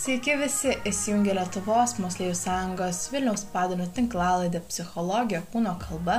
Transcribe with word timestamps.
Sveiki 0.00 0.32
visi 0.40 0.70
įsijungę 0.88 1.34
Lietuvos 1.36 1.98
Moksleivių 2.00 2.36
sąjungos 2.38 3.00
Vilniaus 3.12 3.42
padalinių 3.52 3.90
tinklalaidę 3.98 4.62
Psichologija 4.70 5.42
kūno 5.52 5.74
kalba. 5.82 6.14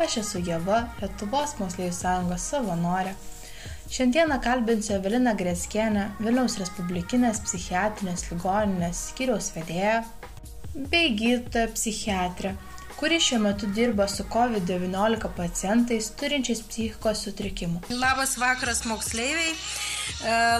Aš 0.00 0.14
esu 0.22 0.40
Jeva, 0.46 0.78
Lietuvos 1.02 1.52
Moksleivių 1.58 1.92
sąjungos 1.92 2.46
savanorė. 2.54 3.12
Šiandieną 3.92 4.40
kalbinsiu 4.46 4.94
Eveliną 4.96 5.36
Greskienę, 5.36 6.06
Vilniaus 6.24 6.56
Respublikinės 6.62 7.42
psichiatrinės 7.44 8.30
ligoninės 8.30 9.04
skyriaus 9.10 9.52
vedėją 9.58 10.00
bei 10.72 11.12
gydytoją 11.12 11.68
psichiatrę, 11.76 12.56
kuri 12.96 13.20
šiuo 13.20 13.42
metu 13.44 13.68
dirba 13.76 14.08
su 14.08 14.24
COVID-19 14.32 15.34
pacientais 15.36 16.08
turinčiais 16.16 16.64
psichikos 16.64 17.26
sutrikimų. 17.28 17.84
Labas 17.92 18.38
vakaras 18.40 18.86
moksleiviai. 18.88 19.52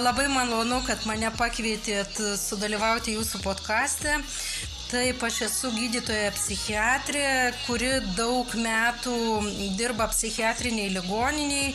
Labai 0.02 0.26
malonu, 0.32 0.80
kad 0.86 1.06
mane 1.06 1.30
pakvietėt 1.38 2.18
sudalyvauti 2.40 3.16
jūsų 3.16 3.42
podkastė. 3.44 4.20
Taip, 4.92 5.22
aš 5.24 5.36
esu 5.46 5.70
gydytoja 5.72 6.34
psichiatrė, 6.36 7.28
kuri 7.64 7.92
daug 8.12 8.50
metų 8.60 9.14
dirba 9.78 10.04
psichiatriniai 10.10 10.90
ligoniniai. 10.92 11.70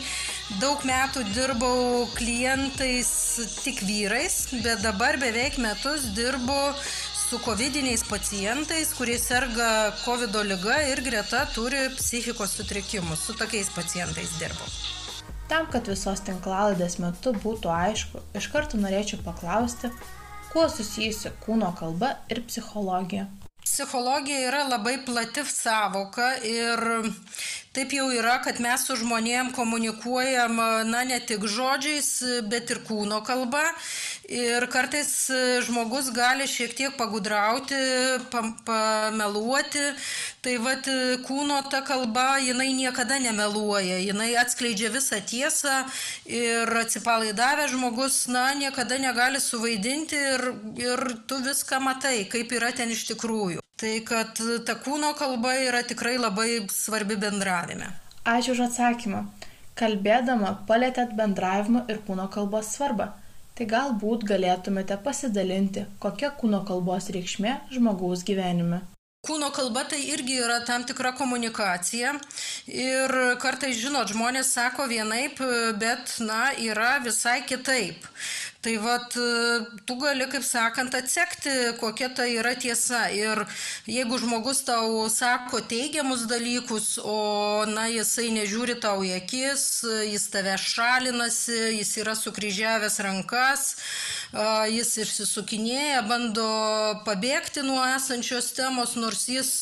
Daug 0.62 0.84
metų 0.86 1.24
dirbau 1.32 2.04
klientais 2.14 3.10
tik 3.64 3.82
vyrais, 3.88 4.36
bet 4.62 4.84
dabar 4.84 5.18
beveik 5.18 5.58
metus 5.58 6.06
dirbu 6.14 6.60
su 7.24 7.40
covidiniais 7.42 8.06
pacientais, 8.06 8.94
kurie 8.94 9.18
serga 9.18 9.90
COVID 10.04 10.38
lyga 10.52 10.78
ir 10.92 11.02
greta 11.02 11.42
turi 11.56 11.88
psichikos 11.98 12.54
sutrikimus. 12.60 13.26
Su 13.26 13.34
tokiais 13.34 13.74
pacientais 13.74 14.38
dirbu. 14.38 14.70
Tam, 15.48 15.64
kad 15.72 15.86
visos 15.88 16.20
tinklalaidės 16.26 16.98
metu 17.00 17.32
būtų 17.40 17.70
aišku, 17.72 18.20
iš 18.36 18.50
karto 18.52 18.76
norėčiau 18.80 19.22
paklausti, 19.24 19.88
kuo 20.52 20.66
susijusi 20.68 21.32
kūno 21.44 21.70
kalba 21.78 22.18
ir 22.28 22.42
psichologija. 22.50 23.24
Psichologija 23.78 24.38
yra 24.42 24.64
labai 24.66 24.96
plati 25.06 25.44
savoka 25.46 26.32
ir 26.42 26.80
taip 27.76 27.92
jau 27.94 28.08
yra, 28.10 28.40
kad 28.42 28.56
mes 28.58 28.82
su 28.88 28.96
žmonėm 28.98 29.52
komunikuojam, 29.54 30.56
na, 30.88 31.04
ne 31.06 31.18
tik 31.22 31.44
žodžiais, 31.46 32.08
bet 32.50 32.72
ir 32.74 32.80
kūno 32.88 33.20
kalba. 33.22 33.60
Ir 34.34 34.66
kartais 34.72 35.12
žmogus 35.68 36.08
gali 36.16 36.48
šiek 36.50 36.74
tiek 36.80 36.96
pagudrauti, 36.98 37.78
pameluoti. 38.66 39.84
Tai 40.42 40.56
vad 40.66 40.90
kūno 41.28 41.60
ta 41.70 41.84
kalba, 41.86 42.26
jinai 42.42 42.72
niekada 42.80 43.20
nemeluoja, 43.22 44.00
jinai 44.08 44.32
atskleidžia 44.42 44.90
visą 44.96 45.22
tiesą 45.22 45.84
ir 46.26 46.74
atsipalaidavęs 46.82 47.76
žmogus, 47.76 48.18
na, 48.26 48.48
niekada 48.58 48.98
negali 48.98 49.38
suvaidinti 49.38 50.18
ir, 50.34 50.46
ir 50.82 51.06
tu 51.30 51.38
viską 51.46 51.78
matai, 51.86 52.16
kaip 52.26 52.58
yra 52.58 52.74
ten 52.74 52.90
iš 52.98 53.06
tikrųjų. 53.14 53.62
Tai 53.78 53.94
kad 54.02 54.40
ta 54.66 54.74
kūno 54.82 55.12
kalba 55.14 55.52
yra 55.62 55.84
tikrai 55.86 56.16
labai 56.18 56.64
svarbi 56.72 57.14
bendravime. 57.14 57.92
Ačiū 58.26 58.56
už 58.56 58.64
atsakymą. 58.66 59.22
Kalbėdama 59.78 60.56
palėtėt 60.66 61.14
bendravimo 61.20 61.84
ir 61.92 62.00
kūno 62.08 62.26
kalbos 62.34 62.72
svarbą. 62.74 63.12
Tai 63.54 63.66
galbūt 63.70 64.26
galėtumėte 64.26 64.98
pasidalinti, 65.04 65.86
kokia 66.02 66.32
kūno 66.40 66.64
kalbos 66.66 67.06
reikšmė 67.14 67.54
žmogaus 67.74 68.26
gyvenime. 68.26 68.82
Kūno 69.26 69.48
kalba 69.54 69.82
tai 69.90 69.98
irgi 70.10 70.36
yra 70.42 70.60
tam 70.66 70.84
tikra 70.86 71.10
komunikacija 71.18 72.12
ir 72.70 73.14
kartais, 73.42 73.78
žinot, 73.78 74.10
žmonės 74.14 74.52
sako 74.54 74.86
vienaip, 74.90 75.42
bet, 75.78 76.12
na, 76.22 76.52
yra 76.62 76.92
visai 77.02 77.40
kitaip. 77.46 78.06
Tai 78.60 78.76
vad, 78.82 79.12
tu 79.86 79.94
gali, 80.02 80.24
kaip 80.26 80.42
sakant, 80.42 80.94
atsekti, 80.98 81.52
kokia 81.78 82.08
tai 82.10 82.32
yra 82.40 82.56
tiesa. 82.58 83.04
Ir 83.14 83.44
jeigu 83.86 84.18
žmogus 84.18 84.64
tau 84.66 85.04
sako 85.14 85.60
teigiamus 85.62 86.24
dalykus, 86.26 86.88
o, 86.98 87.62
na, 87.70 87.84
jisai 87.86 88.32
nežiūri 88.34 88.74
tau 88.82 89.04
į 89.06 89.12
akis, 89.20 89.62
jis 90.10 90.24
tave 90.34 90.56
šalinasi, 90.58 91.76
jis 91.76 91.92
yra 92.02 92.16
sukryžiavęs 92.18 92.98
rankas, 93.06 93.62
jis 94.74 94.90
išsisukinėja, 95.04 96.02
bando 96.10 96.48
pabėgti 97.06 97.62
nuo 97.62 97.78
esančios 97.94 98.50
temos, 98.58 98.96
nors 98.98 99.28
jis 99.30 99.52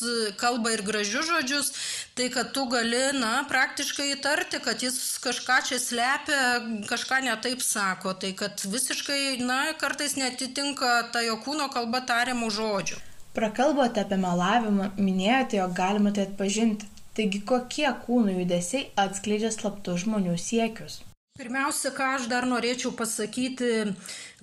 kalba 0.41 0.73
ir 0.73 0.81
gražius 0.81 1.29
žodžius, 1.29 1.71
tai 2.17 2.31
kad 2.33 2.49
tu 2.57 2.65
gali, 2.73 3.13
na, 3.21 3.45
praktiškai 3.45 4.09
įtarti, 4.15 4.57
kad 4.65 4.81
jis 4.81 4.97
kažką 5.21 5.61
čia 5.69 5.77
slepia, 5.77 6.41
kažką 6.89 7.21
netaip 7.29 7.61
sako. 7.61 8.17
Tai 8.17 8.33
kad 8.41 8.65
vis 8.65 8.87
visiškai, 8.97 9.45
na, 9.45 9.73
kartais 9.77 10.15
netitinka 10.15 11.11
ta 11.13 11.21
jo 11.21 11.37
kūno 11.37 11.69
kalba 11.69 12.01
tariamų 12.01 12.49
žodžių. 12.49 12.97
Prakalbote 13.33 14.01
apie 14.01 14.17
melavimą, 14.17 14.91
minėjote, 14.97 15.57
jog 15.57 15.73
galima 15.77 16.11
tai 16.11 16.25
atpažinti. 16.25 16.87
Taigi 17.13 17.41
kokie 17.45 17.87
kūno 18.05 18.33
judesiai 18.33 18.89
atskleidžia 18.95 19.51
slaptus 19.51 20.01
žmonių 20.05 20.37
siekius? 20.37 21.03
Pirmiausia, 21.37 21.91
ką 21.93 22.15
aš 22.15 22.23
dar 22.31 22.47
norėčiau 22.49 22.89
pasakyti, 22.97 23.67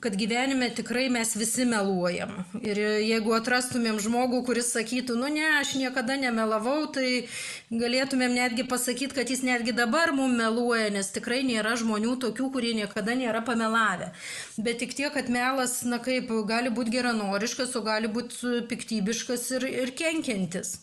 kad 0.04 0.14
gyvenime 0.20 0.68
tikrai 0.70 1.08
mes 1.10 1.32
visi 1.34 1.64
meluojam. 1.66 2.36
Ir 2.62 2.78
jeigu 3.02 3.32
atrastumėm 3.34 3.98
žmogų, 4.04 4.44
kuris 4.46 4.68
sakytų, 4.76 5.16
nu 5.18 5.30
ne, 5.32 5.46
aš 5.58 5.72
niekada 5.80 6.14
nemelavau, 6.20 6.84
tai 6.94 7.26
galėtumėm 7.72 8.36
netgi 8.36 8.66
pasakyti, 8.70 9.16
kad 9.16 9.32
jis 9.32 9.42
netgi 9.42 9.74
dabar 9.74 10.14
mum 10.14 10.38
meluoja, 10.38 10.92
nes 10.94 11.10
tikrai 11.16 11.42
nėra 11.48 11.74
žmonių 11.80 12.14
tokių, 12.28 12.52
kurie 12.54 12.76
niekada 12.78 13.18
nėra 13.18 13.42
pamelavę. 13.42 14.12
Bet 14.54 14.78
tik 14.84 14.94
tiek, 14.94 15.10
kad 15.18 15.32
melas, 15.32 15.80
na 15.82 15.98
kaip, 16.04 16.30
gali 16.46 16.70
būti 16.70 16.94
geranoriškas, 16.94 17.74
o 17.74 17.82
gali 17.82 18.12
būti 18.12 18.60
piktybiškas 18.70 19.50
ir, 19.58 19.70
ir 19.82 19.94
kenkiantis. 19.98 20.76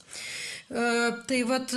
Tai 0.71 1.37
vad, 1.49 1.73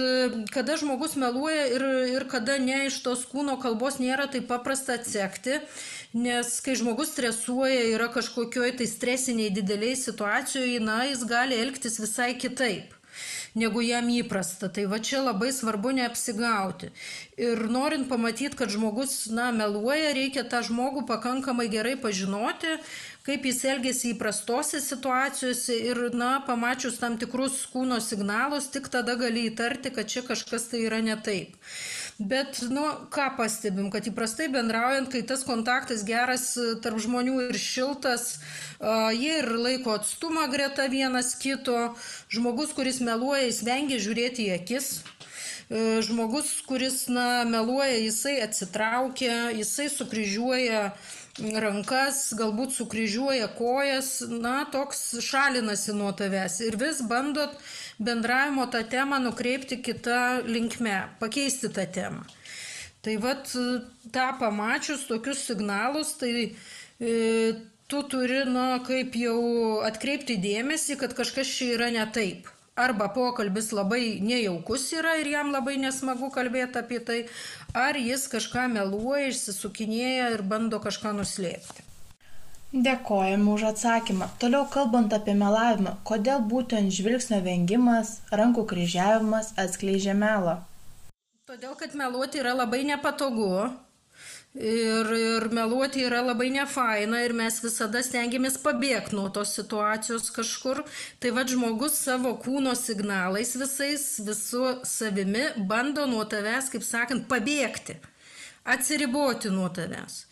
kada 0.55 0.77
žmogus 0.79 1.17
meluoja 1.19 1.65
ir, 1.67 1.83
ir 2.13 2.29
kada 2.31 2.61
ne 2.63 2.85
iš 2.87 3.01
tos 3.03 3.25
kūno 3.27 3.57
kalbos 3.59 3.99
nėra 3.99 4.29
taip 4.31 4.47
paprasta 4.47 4.95
atsekti, 4.95 5.59
Nes 6.15 6.61
kai 6.63 6.77
žmogus 6.79 7.09
stresuoja, 7.11 7.89
yra 7.91 8.07
kažkokioj 8.15 8.77
tai 8.79 8.87
stresiniai 8.87 9.51
dideliai 9.51 9.97
situacijoje, 9.99 10.77
na, 10.79 11.01
jis 11.09 11.25
gali 11.27 11.59
elgtis 11.59 11.99
visai 11.99 12.37
kitaip 12.39 12.95
negu 13.59 13.83
jam 13.83 14.07
įprasta. 14.11 14.69
Tai 14.71 14.85
va 14.91 15.01
čia 15.03 15.25
labai 15.25 15.51
svarbu 15.55 15.91
neapsigauti. 15.99 16.93
Ir 17.39 17.67
norint 17.71 18.07
pamatyti, 18.11 18.55
kad 18.59 18.71
žmogus, 18.71 19.25
na, 19.35 19.51
meluoja, 19.55 20.13
reikia 20.15 20.47
tą 20.47 20.63
žmogų 20.67 21.03
pakankamai 21.11 21.67
gerai 21.73 21.97
pažinoti, 21.99 22.79
kaip 23.25 23.47
jis 23.49 23.63
elgesi 23.73 24.11
įprastose 24.13 24.83
situacijose 24.85 25.77
ir, 25.89 26.01
na, 26.13 26.37
pamačius 26.45 26.99
tam 27.01 27.17
tikrus 27.21 27.63
kūno 27.73 27.97
signalus, 28.05 28.69
tik 28.73 28.91
tada 28.93 29.15
gali 29.21 29.47
įtarti, 29.49 29.95
kad 29.97 30.11
čia 30.13 30.25
kažkas 30.27 30.69
tai 30.73 30.83
yra 30.85 31.01
ne 31.05 31.17
taip. 31.17 31.57
Bet, 32.21 32.61
nu, 32.71 32.85
ką 33.15 33.31
pastebim, 33.39 33.89
kad 33.91 34.05
įprastai 34.07 34.51
bendraujant, 34.53 35.09
kai 35.11 35.25
tas 35.27 35.43
kontaktas 35.49 36.05
geras 36.07 36.53
tarp 36.85 37.01
žmonių 37.03 37.49
ir 37.49 37.59
šiltas, 37.59 38.37
uh, 38.37 39.09
jie 39.17 39.41
ir 39.41 39.51
laiko 39.57 39.97
atstumą 39.97 40.45
greta 40.53 40.87
vienas 40.93 41.33
kito, 41.41 41.95
žmogus, 42.29 42.77
kuris 42.77 43.01
meluoja, 43.01 43.49
jis 43.49 43.65
vengia 43.65 43.99
žiūrėti 44.05 44.51
į 44.51 44.55
akis, 44.61 44.93
žmogus, 46.05 46.61
kuris, 46.69 47.07
na, 47.09 47.45
meluoja, 47.49 47.97
jisai 47.97 48.37
atsitraukia, 48.45 49.51
jisai 49.57 49.89
sukryžiuoja 49.89 50.91
rankas, 51.39 52.33
galbūt 52.39 52.73
sukryžiuoja 52.77 53.49
kojas, 53.59 54.23
na, 54.29 54.65
toks 54.71 55.19
šalinasi 55.25 55.93
nuo 55.93 56.13
tavęs. 56.13 56.61
Ir 56.63 56.77
vis 56.79 57.03
bandot 57.03 57.51
bendravimo 57.99 58.67
tą 58.71 58.85
temą 58.89 59.19
nukreipti 59.19 59.83
kitą 59.83 60.47
linkmę, 60.47 61.09
pakeisti 61.21 61.69
tą 61.69 61.87
temą. 61.87 62.25
Tai 63.03 63.19
vad, 63.19 63.51
tą 64.13 64.39
pamačius 64.39 65.07
tokius 65.07 65.45
signalus, 65.45 66.15
tai 66.17 66.55
e, 67.01 67.13
tu 67.87 68.03
turi, 68.03 68.45
na, 68.49 68.79
kaip 68.87 69.17
jau 69.19 69.83
atkreipti 69.85 70.39
dėmesį, 70.41 70.97
kad 71.03 71.13
kažkas 71.13 71.51
čia 71.51 71.75
yra 71.75 71.91
ne 71.93 72.07
taip. 72.15 72.49
Arba 72.75 73.07
pokalbis 73.15 73.69
labai 73.71 74.19
nejaukus 74.19 74.89
yra 74.97 75.19
ir 75.21 75.29
jam 75.31 75.53
labai 75.55 75.77
nesmagu 75.79 76.27
kalbėti 76.35 76.81
apie 76.81 76.99
tai, 76.99 77.19
ar 77.75 77.99
jis 77.99 78.29
kažką 78.31 78.69
meluoja, 78.71 79.33
išsisukinėja 79.33 80.31
ir 80.37 80.43
bando 80.47 80.79
kažką 80.83 81.13
nuslėpti. 81.19 81.83
Dėkojame 82.75 83.51
už 83.55 83.65
atsakymą. 83.71 84.29
Toliau 84.43 84.67
kalbant 84.71 85.13
apie 85.15 85.35
melavimą, 85.39 85.93
kodėl 86.07 86.41
būtent 86.51 86.95
žvilgsnio 86.95 87.39
vengimas, 87.45 88.17
rankų 88.35 88.65
kryžiavimas 88.73 89.53
atskleidžia 89.65 90.15
melą? 90.19 90.57
Todėl, 91.47 91.75
kad 91.79 91.95
meluoti 91.95 92.41
yra 92.43 92.55
labai 92.57 92.83
nepatogu, 92.89 93.69
Ir, 94.55 95.09
ir 95.19 95.49
meluoti 95.51 96.05
yra 96.07 96.21
labai 96.23 96.47
nefaina 96.55 97.25
ir 97.27 97.33
mes 97.35 97.57
visada 97.59 97.99
stengiamės 98.07 98.55
pabėgti 98.63 99.17
nuo 99.19 99.27
tos 99.35 99.51
situacijos 99.59 100.31
kažkur. 100.37 100.85
Tai 101.19 101.33
vad 101.35 101.51
žmogus 101.51 101.97
savo 101.99 102.37
kūno 102.45 102.77
signalais 102.79 103.57
visais, 103.59 104.05
visu 104.23 104.77
savimi 104.87 105.49
bando 105.59 106.07
nuo 106.07 106.23
tavęs, 106.23 106.71
kaip 106.71 106.87
sakant, 106.87 107.27
pabėgti, 107.27 107.99
atsiriboti 108.63 109.51
nuo 109.51 109.67
tavęs. 109.75 110.23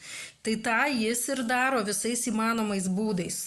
Tai 0.46 0.54
tą 0.68 0.78
jis 0.94 1.26
ir 1.34 1.42
daro 1.50 1.82
visais 1.82 2.22
įmanomais 2.30 2.86
būdais. 2.86 3.42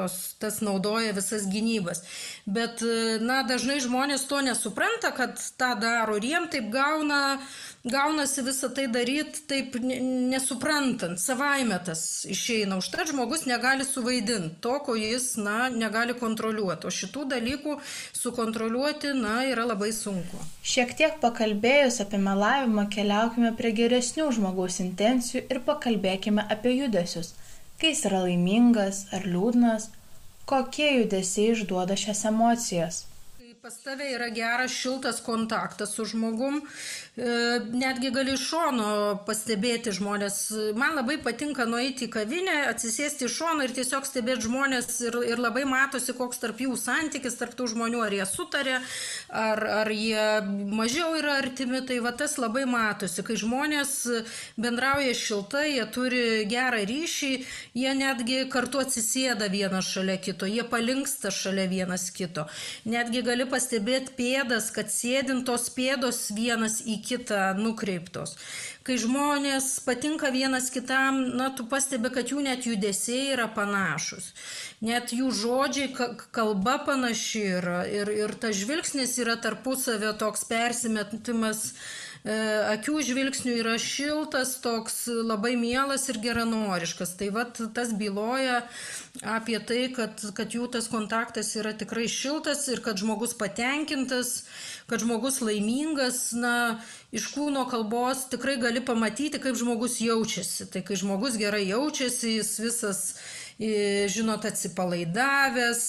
Tos, 0.00 0.34
tas 0.38 0.60
naudoja 0.64 1.12
visas 1.12 1.46
gynybas. 1.50 2.02
Bet, 2.46 2.84
na, 3.20 3.42
dažnai 3.48 3.80
žmonės 3.84 4.24
to 4.30 4.40
nesupranta, 4.44 5.12
kad 5.16 5.40
tą 5.60 5.74
daro 5.80 6.16
ir 6.18 6.26
jiem 6.30 6.48
taip 6.52 6.70
gauna, 6.72 7.38
gaunasi 7.84 8.44
visą 8.46 8.70
tai 8.76 8.86
daryti 8.92 9.44
taip 9.50 9.76
nesuprantant, 9.82 11.20
savaime 11.20 11.78
tas 11.84 12.24
išeina. 12.28 12.78
Užtat 12.80 13.12
žmogus 13.12 13.46
negali 13.50 13.84
suvaidinti 13.88 14.60
to, 14.64 14.78
ko 14.86 14.96
jis, 14.98 15.34
na, 15.40 15.68
negali 15.72 16.16
kontroliuoti. 16.16 16.88
O 16.88 16.94
šitų 17.00 17.26
dalykų 17.34 17.76
sukontroliuoti, 18.16 19.14
na, 19.20 19.40
yra 19.52 19.68
labai 19.68 19.92
sunku. 19.96 20.40
Šiek 20.64 20.96
tiek 20.96 21.20
pakalbėjus 21.22 22.00
apie 22.04 22.20
melavimą, 22.22 22.88
keliaukime 22.92 23.52
prie 23.58 23.74
geresnių 23.76 24.30
žmogaus 24.36 24.80
intencijų 24.84 25.46
ir 25.48 25.64
pakalbėkime 25.68 26.44
apie 26.56 26.76
judesius 26.80 27.34
kai 27.80 27.94
jis 27.94 28.02
yra 28.10 28.24
laimingas 28.26 29.06
ar 29.16 29.24
liūdnas, 29.24 29.88
kokie 30.50 30.90
judesiai 30.98 31.54
išduoda 31.54 31.96
šias 31.96 32.26
emocijas? 32.28 33.06
Pas 33.60 33.74
tave 33.84 34.06
yra 34.14 34.30
geras 34.32 34.72
šiltas 34.72 35.18
kontaktas 35.20 35.90
su 35.92 36.06
žmogum, 36.08 36.62
netgi 37.16 38.10
gali 38.14 38.34
iš 38.36 38.44
šono 38.52 38.90
pastebėti 39.26 39.92
žmonės. 39.92 40.36
Man 40.78 40.94
labai 40.94 41.18
patinka 41.22 41.66
nueiti 41.66 42.06
į 42.06 42.12
kavinę, 42.14 42.54
atsisėsti 42.70 43.26
iš 43.26 43.34
šono 43.40 43.66
ir 43.66 43.74
tiesiog 43.74 44.06
stebėti 44.06 44.46
žmonės 44.46 45.00
ir, 45.08 45.18
ir 45.32 45.42
labai 45.42 45.64
matosi, 45.68 46.14
koks 46.16 46.38
tarp 46.38 46.60
jų 46.62 46.76
santykis, 46.78 47.36
tarp 47.40 47.56
tų 47.58 47.66
žmonių, 47.74 48.04
ar 48.06 48.14
jie 48.14 48.26
sutarė, 48.30 48.76
ar, 49.28 49.62
ar 49.82 49.90
jie 49.90 50.28
mažiau 50.70 51.16
yra 51.18 51.40
artimi. 51.42 51.82
Tai 51.90 51.98
va 52.04 52.12
tas 52.14 52.36
labai 52.38 52.62
matosi, 52.70 53.24
kai 53.26 53.36
žmonės 53.40 53.96
bendrauja 54.60 55.16
šiltai, 55.16 55.66
jie 55.74 55.88
turi 55.90 56.22
gerą 56.50 56.84
ryšį, 56.86 57.32
jie 57.74 57.96
netgi 57.98 58.44
kartu 58.52 58.84
atsisėda 58.84 59.50
vienas 59.50 59.90
šalia 59.90 60.16
kito, 60.22 60.46
jie 60.46 60.62
palinksta 60.62 61.34
šalia 61.34 61.66
vienas 61.70 62.06
kito. 62.14 62.46
Netgi 62.86 63.24
gali 63.26 63.48
pastebėti 63.50 64.14
pėdas, 64.16 64.70
kad 64.70 64.92
sėdintos 64.94 65.68
pėdos 65.74 66.28
vienas 66.36 66.80
į 66.86 66.99
kitą 67.04 67.54
nukreiptos. 67.58 68.36
Kai 68.86 68.96
žmonės 69.00 69.66
patinka 69.84 70.30
vienas 70.32 70.70
kitam, 70.72 71.20
na, 71.36 71.50
tu 71.54 71.66
pastebi, 71.68 72.10
kad 72.14 72.32
jų 72.32 72.44
net 72.46 72.66
judesiai 72.68 73.34
yra 73.34 73.46
panašus. 73.52 74.30
Net 74.84 75.12
jų 75.12 75.28
žodžiai, 75.36 75.90
kalba 76.34 76.78
panaši 76.86 77.44
yra. 77.60 77.80
Ir, 77.88 78.12
ir 78.22 78.36
tas 78.40 78.56
žvilgsnis 78.56 79.18
yra 79.20 79.36
tarpusavio 79.40 80.14
toks 80.18 80.46
persimetimas 80.48 81.74
akių 82.24 83.00
žvilgsnių 83.00 83.54
yra 83.62 83.78
šiltas, 83.80 84.58
toks 84.60 85.06
labai 85.08 85.54
mielas 85.56 86.08
ir 86.12 86.20
geranoriškas. 86.20 87.14
Tai 87.16 87.30
vad 87.32 87.60
tas 87.74 87.94
byloja 87.96 88.60
apie 89.24 89.58
tai, 89.58 89.88
kad, 89.96 90.20
kad 90.36 90.52
jų 90.52 90.68
tas 90.68 90.90
kontaktas 90.92 91.54
yra 91.56 91.72
tikrai 91.72 92.08
šiltas 92.12 92.68
ir 92.68 92.84
kad 92.84 93.00
žmogus 93.00 93.32
patenkintas, 93.34 94.44
kad 94.86 95.00
žmogus 95.00 95.40
laimingas. 95.40 96.32
Na, 96.36 96.82
iš 97.10 97.30
kūno 97.32 97.64
kalbos 97.70 98.28
tikrai 98.30 98.58
gali 98.60 98.84
pamatyti, 98.84 99.40
kaip 99.40 99.56
žmogus 99.56 100.00
jaučiasi. 100.04 100.68
Tai 100.70 100.84
kai 100.84 101.00
žmogus 101.00 101.40
gerai 101.40 101.64
jaučiasi, 101.70 102.36
jis 102.36 102.56
visas 102.60 103.04
žinot, 103.60 104.46
atsipalaidavęs, 104.48 105.82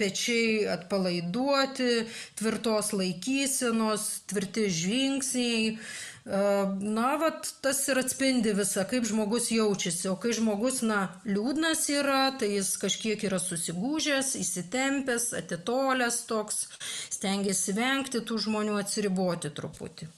pečiai 0.00 0.64
atpalaiduoti, 0.72 2.06
tvirtos 2.38 2.92
laikysenos, 2.96 4.06
tvirti 4.30 4.70
žingsniai. 4.72 5.76
Na, 6.24 7.16
vat, 7.18 7.48
tas 7.60 7.80
ir 7.90 7.98
atspindi 7.98 8.52
visą, 8.54 8.84
kaip 8.88 9.04
žmogus 9.10 9.50
jaučiasi. 9.50 10.06
O 10.12 10.14
kai 10.22 10.30
žmogus, 10.36 10.80
na, 10.86 11.08
liūdnas 11.26 11.82
yra, 11.90 12.30
tai 12.38 12.52
jis 12.54 12.76
kažkiek 12.80 13.26
yra 13.26 13.42
susigūžęs, 13.42 14.36
įsitempęs, 14.38 15.32
atitolęs 15.40 16.22
toks, 16.30 16.68
stengiasi 17.10 17.74
vengti 17.74 18.22
tų 18.22 18.38
žmonių, 18.46 18.78
atsiriboti 18.78 19.50
truputį. 19.50 20.08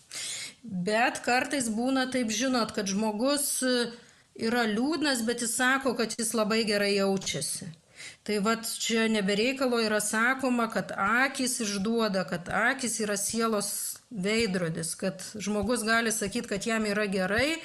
Bet 0.62 1.24
kartais 1.24 1.72
būna 1.72 2.06
taip, 2.12 2.30
žinot, 2.32 2.76
kad 2.76 2.88
žmogus 2.88 3.64
yra 4.34 4.66
liūdnas, 4.66 5.22
bet 5.26 5.42
jis 5.42 5.56
sako, 5.56 5.94
kad 5.98 6.14
jis 6.18 6.34
labai 6.34 6.64
gerai 6.68 6.94
jaučiasi. 6.96 7.70
Tai 8.24 8.38
vad 8.44 8.64
čia 8.80 9.08
nebereikalo 9.08 9.78
yra 9.84 10.00
sakoma, 10.00 10.68
kad 10.72 10.92
akis 10.96 11.60
išduoda, 11.60 12.24
kad 12.28 12.48
akis 12.48 12.98
yra 13.04 13.16
sielos 13.20 13.68
veidrodis, 14.10 14.94
kad 14.94 15.22
žmogus 15.34 15.84
gali 15.84 16.12
sakyti, 16.12 16.48
kad 16.48 16.66
jam 16.66 16.86
yra 16.86 17.06
gerai, 17.06 17.56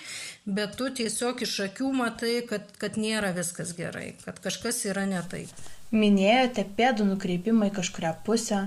bet 0.46 0.76
tu 0.80 0.90
tiesiog 1.00 1.44
iš 1.46 1.56
akių 1.70 1.94
matai, 1.96 2.40
kad, 2.50 2.68
kad 2.82 2.98
nėra 3.00 3.32
viskas 3.36 3.74
gerai, 3.78 4.14
kad 4.26 4.40
kažkas 4.44 4.84
yra 4.90 5.06
ne 5.10 5.24
taip. 5.32 5.52
Minėjote 5.92 6.68
pėdų 6.78 7.08
nukreipimą 7.14 7.72
į 7.72 7.76
kažkuria 7.80 8.14
pusę, 8.26 8.66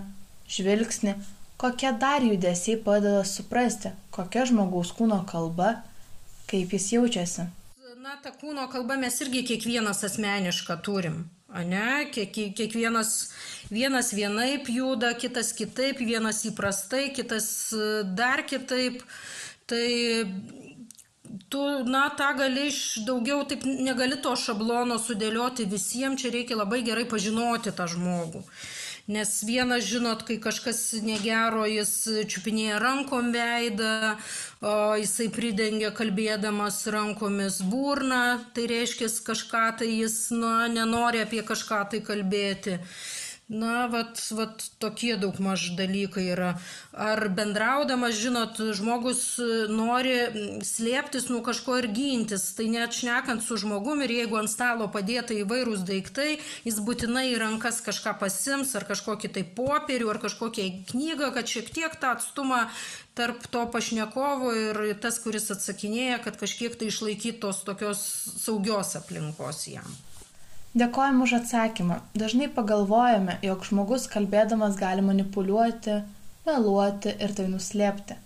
žvilgsnį, 0.51 1.17
kokie 1.61 1.93
dar 2.05 2.25
judesiai 2.27 2.81
padeda 2.83 3.23
suprasti, 3.29 3.93
kokia 4.15 4.47
žmogaus 4.51 4.91
kūno 4.97 5.23
kalba, 5.29 5.77
kaip 6.51 6.73
jis 6.75 6.93
jaučiasi. 6.97 7.51
Na, 8.03 8.17
ta 8.19 8.33
kūno 8.35 8.65
kalba 8.67 8.97
mes 8.99 9.15
irgi 9.23 9.45
kiekvienas 9.47 10.01
asmenišką 10.09 10.75
turim. 10.83 11.21
Ne, 11.69 12.09
kiek, 12.11 12.33
kiekvienas 12.59 13.13
vienas 13.71 14.09
vienaip 14.17 14.67
juda, 14.75 15.13
kitas 15.15 15.53
kitaip, 15.55 16.01
vienas 16.03 16.41
įprastai, 16.49 17.13
kitas 17.15 17.47
e, 17.71 17.85
dar 18.19 18.43
kitaip. 18.51 19.05
Tai 19.71 19.87
tu, 21.47 21.63
na, 21.95 22.09
tą 22.19 22.33
gali 22.41 22.67
iš 22.73 22.81
daugiau, 23.07 23.45
taip 23.47 23.69
negali 23.71 24.19
to 24.25 24.35
šablono 24.35 24.99
sudėlioti 24.99 25.71
visiems, 25.71 26.25
čia 26.25 26.35
reikia 26.35 26.59
labai 26.59 26.83
gerai 26.89 27.07
pažinoti 27.07 27.71
tą 27.79 27.87
žmogų. 27.95 28.43
Nes 29.11 29.43
vienas, 29.43 29.83
žinot, 29.83 30.21
kai 30.23 30.37
kažkas 30.39 30.79
negero, 31.03 31.65
jis 31.67 31.91
čiupinėja 32.31 32.77
rankom 32.79 33.33
veidą, 33.35 34.15
o 34.63 34.75
jisai 34.95 35.27
pridengia 35.35 35.91
kalbėdamas 35.91 36.85
rankomis 36.87 37.59
burną, 37.67 38.39
tai 38.55 38.69
reiškia 38.71 39.11
kažką 39.27 39.65
tai 39.81 39.91
jis 39.91 40.31
na, 40.31 40.69
nenori 40.71 41.25
apie 41.25 41.43
kažką 41.43 41.81
tai 41.91 42.01
kalbėti. 42.07 42.79
Na, 43.53 43.85
vat, 43.93 44.17
vat 44.33 44.63
tokie 44.81 45.13
daug 45.21 45.37
maž 45.45 45.67
dalykai 45.77 46.23
yra. 46.33 46.55
Ar 46.97 47.21
bendraudamas, 47.37 48.15
žinot, 48.17 48.57
žmogus 48.73 49.21
nori 49.69 50.15
slėptis 50.65 51.27
nuo 51.29 51.43
kažko 51.45 51.77
ir 51.83 51.91
gintis, 51.93 52.47
tai 52.57 52.71
net 52.73 52.97
šnekant 52.97 53.45
su 53.45 53.59
žmogumi 53.61 54.07
ir 54.07 54.15
jeigu 54.23 54.39
ant 54.41 54.49
stalo 54.49 54.87
padėta 54.95 55.37
įvairūs 55.37 55.85
daiktai, 55.85 56.39
jis 56.65 56.79
būtinai 56.87 57.27
į 57.35 57.43
rankas 57.43 57.83
kažką 57.85 58.15
pasims, 58.23 58.73
ar 58.79 58.89
kažkokį 58.89 59.33
tai 59.37 59.45
popierių, 59.59 60.09
ar 60.15 60.23
kažkokią 60.23 60.69
knygą, 60.95 61.29
kad 61.37 61.53
šiek 61.53 61.69
tiek 61.77 61.99
tą 62.01 62.15
atstumą 62.17 62.63
tarp 63.19 63.45
to 63.53 63.67
pašnekovo 63.75 64.55
ir 64.57 64.81
tas, 65.05 65.21
kuris 65.21 65.53
atsakinėja, 65.53 66.23
kad 66.25 66.41
kažkiek 66.41 66.81
tai 66.81 66.89
išlaikytos 66.89 67.61
tokios 67.69 68.01
saugios 68.47 68.97
aplinkos 68.97 69.67
jam. 69.75 69.93
Dėkojom 70.73 71.21
už 71.25 71.35
atsakymą. 71.43 71.99
Dažnai 72.17 72.49
pagalvojame, 72.53 73.37
jog 73.45 73.65
žmogus 73.69 74.07
kalbėdamas 74.09 74.79
gali 74.81 75.05
manipuliuoti, 75.05 75.99
meluoti 76.47 77.13
ir 77.21 77.35
tai 77.37 77.49
nuslėpti. 77.53 78.17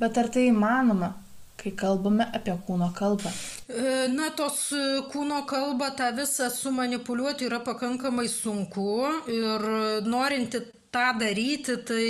Bet 0.00 0.18
ar 0.18 0.30
tai 0.34 0.48
įmanoma, 0.48 1.12
kai 1.60 1.70
kalbame 1.78 2.26
apie 2.34 2.56
kūno 2.66 2.90
kalbą? 2.98 3.30
E, 3.70 4.08
na, 4.10 4.32
tos 4.34 4.66
e, 4.74 4.82
kūno 5.12 5.44
kalbą 5.46 5.92
tą 5.94 6.10
visą 6.18 6.50
sumanipuliuoti 6.50 7.46
yra 7.46 7.62
pakankamai 7.62 8.26
sunku 8.32 8.88
ir 9.30 9.68
norinti 10.08 10.64
tą 10.94 11.12
daryti, 11.22 11.78
tai 11.86 12.06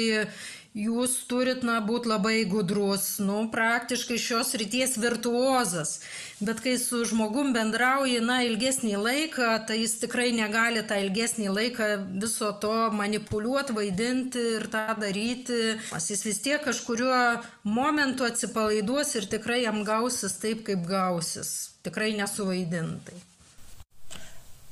jūs 0.74 1.12
turit, 1.30 1.62
na, 1.62 1.78
būti 1.84 2.10
labai 2.10 2.42
gudrus, 2.50 3.20
nu, 3.22 3.44
praktiškai 3.50 4.16
šios 4.18 4.54
ryties 4.58 4.96
virtuozas. 4.98 6.00
Bet 6.42 6.60
kai 6.64 6.74
su 6.82 7.04
žmogum 7.06 7.52
bendrauji, 7.54 8.18
na, 8.24 8.40
ilgesnį 8.46 8.96
laiką, 8.98 9.50
tai 9.68 9.78
jis 9.84 10.00
tikrai 10.02 10.32
negali 10.34 10.82
tą 10.86 10.98
ilgesnį 11.04 11.52
laiką 11.54 11.90
viso 12.22 12.50
to 12.62 12.74
manipuliuoti, 12.94 13.76
vaidinti 13.76 14.42
ir 14.56 14.66
tą 14.72 14.98
daryti. 14.98 15.60
Jis 15.94 16.26
vis 16.26 16.42
tiek 16.42 16.66
kažkuriuo 16.66 17.20
momentu 17.62 18.26
atsipalaiduos 18.26 19.14
ir 19.14 19.30
tikrai 19.30 19.62
jam 19.62 19.84
gausis 19.86 20.34
taip, 20.42 20.66
kaip 20.66 20.82
gausis. 20.90 21.54
Tikrai 21.86 22.16
nesuvaidintai. 22.18 23.14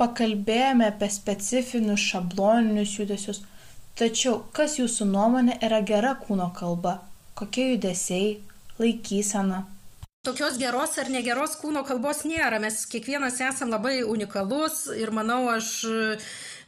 Pakalbėjome 0.02 0.88
apie 0.88 1.06
specifinius 1.12 2.02
šabloninius 2.10 2.96
judesius 2.98 3.42
Tačiau 3.98 4.38
kas 4.56 4.78
jūsų 4.78 5.04
nuomonė 5.10 5.58
yra 5.66 5.82
gera 5.84 6.14
kūno 6.16 6.48
kalba? 6.56 7.02
Kokie 7.36 7.74
judesiai, 7.74 8.38
laikysena? 8.80 9.66
Tokios 10.24 10.56
geros 10.60 10.94
ar 11.02 11.10
negeros 11.10 11.56
kūno 11.60 11.82
kalbos 11.84 12.22
nėra. 12.24 12.60
Mes 12.62 12.84
kiekvienas 12.88 13.40
esam 13.42 13.72
labai 13.74 14.00
unikalus 14.06 14.86
ir 14.96 15.10
manau 15.10 15.48
aš, 15.50 15.72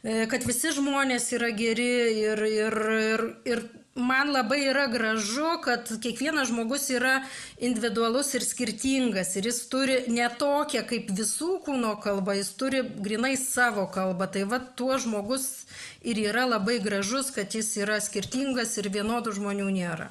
e, 0.03 0.25
kad 0.29 0.43
visi 0.45 0.73
žmonės 0.75 1.31
yra 1.37 1.49
geri 1.55 1.89
ir, 2.19 2.43
ir, 2.45 2.77
ir, 2.99 3.25
ir 3.47 3.63
man 3.95 4.31
labai 4.31 4.59
yra 4.67 4.87
gražu, 4.91 5.55
kad 5.63 5.87
kiekvienas 6.01 6.49
žmogus 6.49 6.89
yra 6.91 7.21
individualus 7.57 8.33
ir 8.35 8.43
skirtingas. 8.43 9.35
Ir 9.39 9.47
jis 9.47 9.61
turi 9.71 9.95
ne 10.11 10.27
tokią 10.39 10.83
kaip 10.89 11.13
visų 11.15 11.61
kūno 11.63 11.93
kalbą, 12.03 12.35
jis 12.35 12.51
turi 12.59 12.81
grinai 12.83 13.37
savo 13.39 13.87
kalbą. 13.87 14.27
Tai 14.31 14.43
va 14.51 14.59
tuo 14.59 14.99
žmogus 14.99 15.47
ir 16.03 16.19
yra 16.19 16.43
labai 16.49 16.81
gražus, 16.83 17.31
kad 17.31 17.55
jis 17.55 17.71
yra 17.79 18.01
skirtingas 18.03 18.75
ir 18.81 18.91
vienodų 18.91 19.37
žmonių 19.39 19.69
nėra. 19.79 20.09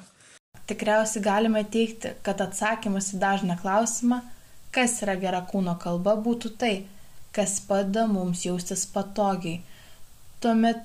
Tikriausiai 0.65 1.21
galime 1.21 1.61
teikti, 1.61 2.15
kad 2.25 2.41
atsakymas 2.41 3.11
į 3.13 3.21
dažną 3.21 3.59
klausimą, 3.61 4.23
kas 4.73 4.97
yra 5.05 5.13
gera 5.21 5.43
kūno 5.45 5.77
kalba, 5.77 6.17
būtų 6.17 6.55
tai, 6.57 6.73
kas 7.37 7.59
padeda 7.67 8.07
mums 8.09 8.47
jaustis 8.47 8.87
patogiai. 8.89 9.61
Tuomet 10.41 10.81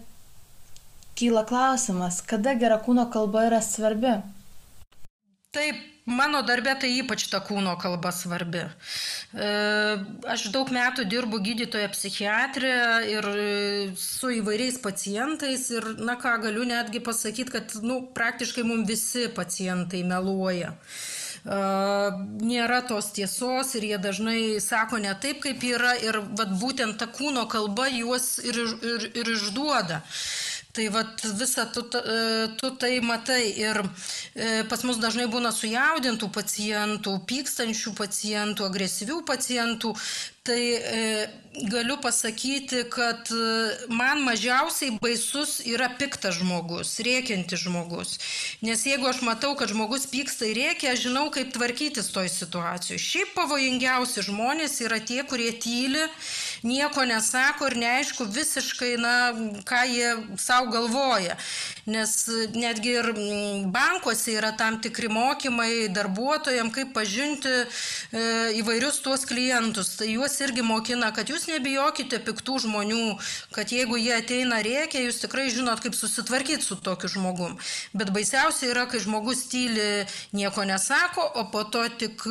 kyla 1.21 1.45
klausimas, 1.45 2.23
kada 2.25 2.55
gera 2.57 2.81
kūno 2.81 3.05
kalba 3.13 3.45
yra 3.51 3.61
svarbi? 3.61 4.15
Taip, 5.53 5.81
mano 6.09 6.41
darbė 6.47 6.77
tai 6.81 6.91
ypač 7.03 7.27
ta 7.29 7.43
kūno 7.45 7.75
kalba 7.83 8.13
svarbi. 8.15 8.63
E, 8.65 9.51
aš 10.33 10.47
daug 10.55 10.73
metų 10.73 11.05
dirbu 11.13 11.43
gydytoje 11.45 11.91
psichiatrė 11.93 12.75
ir 13.13 13.31
su 14.01 14.33
įvairiais 14.39 14.81
pacientais 14.81 15.69
ir, 15.75 15.93
na 16.01 16.17
ką, 16.23 16.39
galiu 16.47 16.65
netgi 16.65 17.05
pasakyti, 17.05 17.57
kad, 17.59 17.81
nu, 17.85 18.01
praktiškai 18.17 18.65
mums 18.65 18.89
visi 18.89 19.29
pacientai 19.37 20.07
meluoja 20.09 20.79
nėra 21.45 22.83
tos 22.85 23.13
tiesos 23.17 23.75
ir 23.75 23.85
jie 23.85 23.99
dažnai 23.99 24.61
sako 24.61 24.99
ne 24.99 25.15
taip, 25.21 25.41
kaip 25.41 25.63
yra 25.65 25.97
ir 25.97 26.21
vat, 26.37 26.53
būtent 26.61 26.99
ta 26.99 27.07
kūno 27.07 27.49
kalba 27.49 27.89
juos 27.89 28.39
ir, 28.45 28.57
ir, 28.83 29.11
ir 29.15 29.27
išduoda. 29.33 30.03
Tai 30.73 30.87
vat 30.95 31.23
visą 31.35 31.67
tu, 31.75 31.83
e, 31.99 32.49
tu 32.59 32.71
tai 32.79 33.01
matai 33.03 33.43
ir 33.59 33.81
e, 33.83 34.63
pas 34.71 34.85
mus 34.87 35.01
dažnai 35.03 35.27
būna 35.27 35.51
sujaudintų 35.51 36.31
pacientų, 36.31 37.17
pykstančių 37.27 37.95
pacientų, 37.99 38.69
agresyvių 38.71 39.19
pacientų, 39.27 39.91
tai 40.47 40.63
e, 40.79 41.01
galiu 41.71 41.97
pasakyti, 42.01 42.85
kad 42.89 43.29
man 43.91 44.23
mažiausiai 44.23 44.95
baisus 45.03 45.59
yra 45.67 45.91
piktas 45.99 46.39
žmogus, 46.39 46.95
rėkiantis 47.03 47.65
žmogus. 47.67 48.15
Nes 48.63 48.87
jeigu 48.87 49.11
aš 49.11 49.21
matau, 49.27 49.57
kad 49.59 49.73
žmogus 49.75 50.07
pyksta 50.11 50.47
ir 50.47 50.57
rėkia, 50.61 50.95
aš 50.95 51.09
žinau, 51.09 51.27
kaip 51.35 51.51
tvarkytis 51.55 52.13
toj 52.15 52.31
situacijoje. 52.31 53.03
Šiaip 53.03 53.35
pavojingiausi 53.35 54.25
žmonės 54.31 54.79
yra 54.87 55.01
tie, 55.03 55.21
kurie 55.27 55.51
tyli, 55.59 56.07
nieko 56.63 57.05
nesako 57.11 57.73
ir 57.73 57.79
neaišku 57.83 58.31
visiškai, 58.31 58.95
na, 59.03 59.17
ką 59.67 59.83
jie 59.91 60.15
savo 60.39 60.60
galvoja. 60.71 61.37
Nes 61.91 62.13
netgi 62.55 62.93
ir 63.01 63.09
bankuose 63.73 64.35
yra 64.37 64.53
tam 64.59 64.81
tikri 64.85 65.09
mokymai 65.13 65.89
darbuotojams, 65.95 66.75
kaip 66.75 66.93
pažinti 66.95 67.51
e, 67.51 67.65
įvairius 68.61 69.01
tuos 69.05 69.25
klientus. 69.29 69.95
Tai 70.01 70.11
juos 70.11 70.37
irgi 70.45 70.65
mokina, 70.67 71.11
kad 71.17 71.33
jūs 71.33 71.49
nebijokite 71.51 72.21
piktų 72.27 72.61
žmonių, 72.67 73.17
kad 73.57 73.73
jeigu 73.75 73.99
jie 74.01 74.15
ateina 74.19 74.61
rėkia, 74.67 75.07
jūs 75.07 75.23
tikrai 75.25 75.49
žinot, 75.55 75.83
kaip 75.85 75.97
susitvarkyti 75.99 76.67
su 76.67 76.77
tokiu 76.77 77.11
žmogum. 77.17 77.57
Bet 77.97 78.13
baisiausia 78.15 78.71
yra, 78.75 78.87
kai 78.91 79.03
žmogus 79.03 79.47
tyli, 79.51 80.07
nieko 80.37 80.67
nesako, 80.69 81.25
o 81.41 81.49
po 81.51 81.65
to 81.65 81.87
tik 82.01 82.29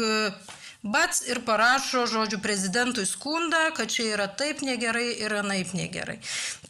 Bats 0.83 1.25
ir 1.27 1.41
parašo, 1.43 2.05
žodžiu, 2.07 2.37
prezidentui 2.39 3.03
skundą, 3.05 3.65
kad 3.75 3.91
čia 3.91 4.13
yra 4.13 4.27
taip 4.31 4.61
negerai 4.63 5.09
ir 5.19 5.33
anaip 5.35 5.73
negerai. 5.75 6.21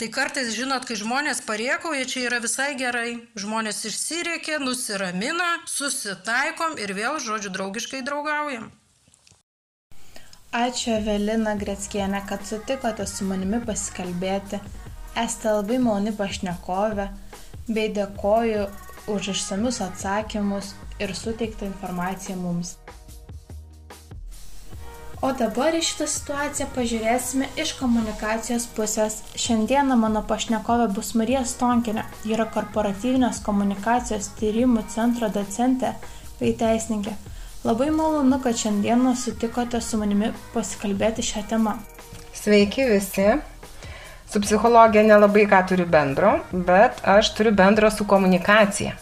Tai 0.02 0.08
kartais, 0.10 0.50
žinot, 0.58 0.88
kai 0.90 0.98
žmonės 0.98 1.44
pariekauja, 1.46 2.08
čia 2.10 2.24
yra 2.26 2.40
visai 2.42 2.74
gerai. 2.80 3.20
Žmonės 3.38 3.84
išsirėkė, 3.86 4.58
nusiramina, 4.66 5.52
susitaikom 5.70 6.80
ir 6.82 6.96
vėl, 6.98 7.20
žodžiu, 7.22 7.54
draugiškai 7.54 8.02
draugaujam. 8.02 8.72
Ačiū 10.58 10.96
Evelina 10.98 11.54
Gretskienė, 11.54 12.24
kad 12.26 12.42
sutikote 12.50 13.06
su 13.06 13.30
manimi 13.30 13.62
pasikalbėti. 13.62 14.58
Esate 15.14 15.54
labai 15.54 15.78
maloni 15.78 16.16
pašnekovė, 16.18 17.12
bei 17.70 17.94
dėkoju 17.94 18.66
už 19.14 19.36
išsamius 19.38 19.84
atsakymus 19.86 20.74
ir 20.98 21.14
suteiktą 21.14 21.70
informaciją 21.70 22.42
mums. 22.42 22.79
O 25.20 25.34
dabar 25.36 25.76
į 25.76 25.82
šitą 25.84 26.06
situaciją 26.08 26.66
pažiūrėsime 26.72 27.50
iš 27.60 27.74
komunikacijos 27.76 28.70
pusės. 28.72 29.18
Šiandieną 29.36 29.98
mano 30.00 30.22
pašnekovė 30.24 30.86
bus 30.96 31.10
Marija 31.20 31.42
Stonkinė. 31.44 32.06
Ji 32.24 32.38
yra 32.38 32.46
korporatyvinės 32.54 33.42
komunikacijos 33.44 34.30
tyrimų 34.40 34.86
centro 34.94 35.28
docentė 35.28 35.92
bei 36.40 36.54
teisininkė. 36.62 37.18
Labai 37.68 37.90
malonu, 37.92 38.40
kad 38.40 38.56
šiandieną 38.56 39.12
sutikote 39.20 39.84
su 39.84 40.00
manimi 40.00 40.32
pasikalbėti 40.54 41.28
šią 41.34 41.44
temą. 41.52 41.76
Sveiki 42.40 42.88
visi. 42.88 43.28
Su 44.32 44.40
psichologija 44.40 45.04
nelabai 45.04 45.44
ką 45.52 45.66
turiu 45.68 45.90
bendro, 45.90 46.38
bet 46.54 47.04
aš 47.04 47.34
turiu 47.36 47.52
bendro 47.60 47.92
su 47.92 48.08
komunikacija. 48.08 48.96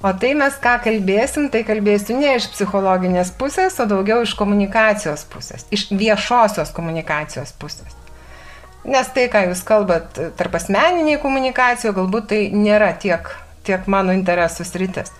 O 0.00 0.12
tai 0.16 0.32
mes 0.32 0.54
ką 0.62 0.78
kalbėsim, 0.84 1.50
tai 1.52 1.60
kalbėsiu 1.68 2.16
ne 2.16 2.36
iš 2.38 2.48
psichologinės 2.54 3.34
pusės, 3.36 3.76
o 3.82 3.88
daugiau 3.88 4.22
iš 4.24 4.32
komunikacijos 4.38 5.26
pusės, 5.28 5.66
iš 5.68 5.90
viešosios 5.92 6.72
komunikacijos 6.76 7.52
pusės. 7.60 7.96
Nes 8.88 9.10
tai, 9.12 9.26
ką 9.28 9.50
jūs 9.50 9.60
kalbat 9.68 10.16
tarp 10.40 10.56
asmeniniai 10.56 11.20
komunikacijų, 11.20 11.92
galbūt 11.98 12.30
tai 12.32 12.44
nėra 12.56 12.94
tiek, 12.96 13.28
tiek 13.68 13.84
mano 13.92 14.16
interesų 14.16 14.64
sritis 14.64 15.12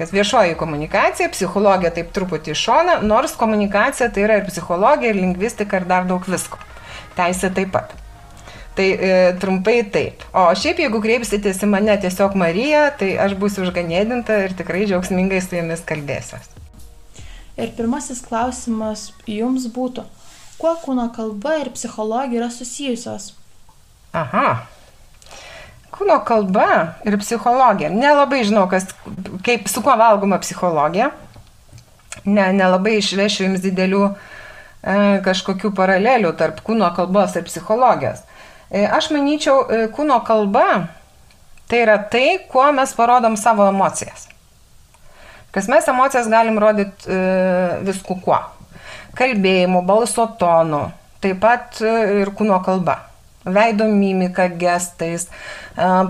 kas 0.00 0.14
viešoji 0.16 0.54
komunikacija, 0.56 1.28
psichologija 1.28 1.90
taip 1.92 2.08
truputį 2.16 2.54
iš 2.54 2.62
šona, 2.70 2.94
nors 3.04 3.34
komunikacija 3.36 4.08
tai 4.08 4.24
yra 4.24 4.38
ir 4.40 4.46
psichologija, 4.48 5.12
ir 5.12 5.20
lingvistika, 5.20 5.76
ir 5.76 5.88
dar 5.90 6.08
daug 6.08 6.24
visko. 6.24 6.56
Teisė 7.18 7.52
taip 7.52 7.74
pat. 7.74 7.99
Tai 8.78 8.86
e, 8.86 9.10
trumpai 9.42 9.80
taip. 9.92 10.22
O 10.36 10.46
šiaip, 10.54 10.78
jeigu 10.84 11.00
kreipsitės 11.02 11.58
į 11.64 11.68
mane 11.72 11.96
tiesiog 12.00 12.36
Marija, 12.38 12.86
tai 12.96 13.12
aš 13.20 13.34
būsiu 13.40 13.64
užganėdinta 13.66 14.38
ir 14.44 14.54
tikrai 14.58 14.86
džiaugsmingai 14.86 15.42
su 15.42 15.58
jumis 15.58 15.82
kalbėsiuos. 15.88 16.52
Ir 17.60 17.74
pirmasis 17.76 18.22
klausimas 18.24 19.10
jums 19.28 19.66
būtų, 19.74 20.06
kuo 20.60 20.76
kūno 20.84 21.10
kalba 21.16 21.58
ir 21.60 21.72
psichologija 21.74 22.44
yra 22.44 22.52
susijusios? 22.54 23.32
Aha, 24.16 24.62
kūno 26.00 26.16
kalba 26.24 26.96
ir 27.04 27.18
psichologija. 27.20 27.90
Nelabai 27.92 28.44
žinau, 28.48 28.64
kas, 28.70 28.88
kaip, 29.44 29.68
su 29.68 29.82
kuo 29.84 29.96
valgoma 30.00 30.40
psichologija. 30.40 31.10
Ne, 32.24 32.50
nelabai 32.56 32.98
išvešiu 32.98 33.46
jums 33.46 33.62
didelių 33.64 34.00
e, 34.08 34.14
kažkokių 35.24 35.70
paralelių 35.76 36.32
tarp 36.40 36.64
kūno 36.64 36.88
kalbos 36.96 37.36
ir 37.36 37.46
psichologijos. 37.46 38.24
E, 38.70 38.84
aš 38.86 39.10
manyčiau, 39.10 39.64
e, 39.66 39.86
kūno 39.94 40.20
kalba 40.26 40.66
tai 41.70 41.82
yra 41.84 41.98
tai, 42.12 42.38
kuo 42.50 42.68
mes 42.74 42.94
parodom 42.94 43.36
savo 43.38 43.66
emocijas. 43.70 44.28
Kas 45.50 45.66
mes 45.70 45.86
emocijas 45.90 46.30
galim 46.30 46.58
rodyti 46.62 47.10
e, 47.10 47.20
visku 47.86 48.16
kuo. 48.22 48.38
Kalbėjimu, 49.18 49.82
balso 49.86 50.28
tonu, 50.38 50.84
taip 51.22 51.40
pat 51.42 51.82
ir 51.82 52.30
kūno 52.38 52.60
kalba 52.62 53.00
veido 53.44 53.86
mimika, 53.88 54.48
gestais, 54.60 55.28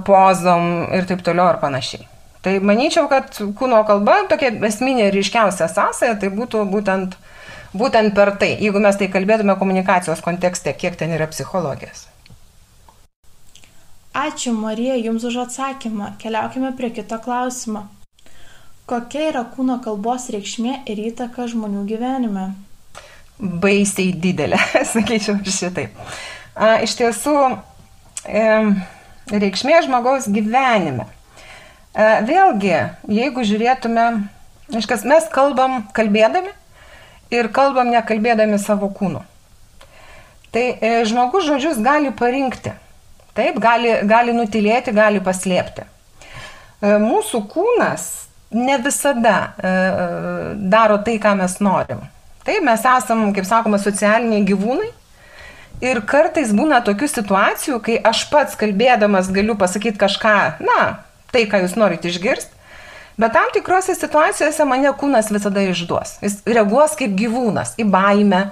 pozom 0.07 0.71
ir 0.97 1.07
taip 1.09 1.23
toliau 1.25 1.53
ir 1.55 1.61
panašiai. 1.63 2.07
Tai 2.45 2.55
manyčiau, 2.65 3.07
kad 3.11 3.37
kūno 3.57 3.83
kalba, 3.89 4.23
tokia 4.31 4.53
esminė 4.69 5.09
ir 5.09 5.17
ryškiausia 5.19 5.69
sąsaja, 5.69 6.17
tai 6.21 6.31
būtų 6.33 6.65
būtent, 6.73 7.17
būtent 7.77 8.15
per 8.17 8.35
tai, 8.41 8.55
jeigu 8.59 8.81
mes 8.83 8.97
tai 8.97 9.11
kalbėtume 9.13 9.57
komunikacijos 9.61 10.25
kontekste, 10.25 10.73
kiek 10.73 10.97
ten 10.99 11.13
yra 11.17 11.29
psichologijos. 11.31 12.09
Ačiū 14.15 14.53
Marija 14.57 14.97
Jums 14.99 15.25
už 15.25 15.45
atsakymą. 15.47 16.17
Keliaukime 16.19 16.73
prie 16.77 16.91
kito 16.91 17.19
klausimo. 17.23 17.87
Kokia 18.91 19.29
yra 19.31 19.45
kūno 19.47 19.79
kalbos 19.85 20.27
reikšmė 20.35 20.83
ir 20.91 20.99
įtaka 21.13 21.47
žmonių 21.51 21.85
gyvenime? 21.87 22.51
Baisiai 23.39 24.11
didelė, 24.13 24.59
sakyčiau 24.95 25.39
šitaip 25.47 25.95
a, 26.55 26.81
iš 26.85 26.97
tiesų 26.99 27.37
e, 28.27 28.45
reikšmė 29.33 29.81
žmogaus 29.87 30.29
gyvenime. 30.33 31.07
E, 31.95 32.07
vėlgi, 32.29 32.77
jeigu 33.11 33.45
žiūrėtume, 33.47 34.07
iškas, 34.81 35.07
mes 35.09 35.29
kalbam 35.33 35.83
kalbėdami 35.97 36.53
ir 37.35 37.51
kalbam 37.55 37.91
nekalbėdami 37.95 38.59
savo 38.63 38.91
kūnu. 38.93 39.25
Tai 40.51 40.67
e, 40.75 40.95
žmogus 41.07 41.47
žodžius 41.47 41.81
gali 41.83 42.13
parinkti. 42.15 42.75
Taip, 43.37 43.59
gali, 43.63 43.93
gali 44.11 44.35
nutilėti, 44.37 44.95
gali 44.97 45.23
paslėpti. 45.25 45.85
E, 45.87 46.97
mūsų 47.03 47.45
kūnas 47.53 48.07
ne 48.57 48.79
visada 48.83 49.37
e, 49.55 49.75
daro 50.73 50.99
tai, 51.07 51.19
ką 51.23 51.37
mes 51.39 51.59
norim. 51.63 52.03
Taip, 52.47 52.65
mes 52.67 52.87
esam, 52.97 53.29
kaip 53.37 53.47
sakoma, 53.47 53.79
socialiniai 53.79 54.47
gyvūnai 54.49 54.91
Ir 55.81 56.03
kartais 56.05 56.51
būna 56.53 56.83
tokių 56.85 57.07
situacijų, 57.09 57.79
kai 57.81 57.95
aš 58.05 58.27
pats 58.29 58.57
kalbėdamas 58.61 59.31
galiu 59.33 59.55
pasakyti 59.57 59.97
kažką, 60.01 60.37
na, 60.61 60.81
tai, 61.33 61.47
ką 61.49 61.63
jūs 61.63 61.77
norite 61.81 62.11
išgirsti. 62.13 62.53
Bet 63.21 63.33
tam 63.37 63.49
tikrose 63.53 63.95
situacijose 63.97 64.65
mane 64.69 64.93
kūnas 64.97 65.31
visada 65.33 65.65
išduos. 65.65 66.19
Jis 66.25 66.39
reaguos 66.49 66.97
kaip 67.01 67.17
gyvūnas, 67.17 67.75
į 67.81 67.87
baimę, 67.93 68.43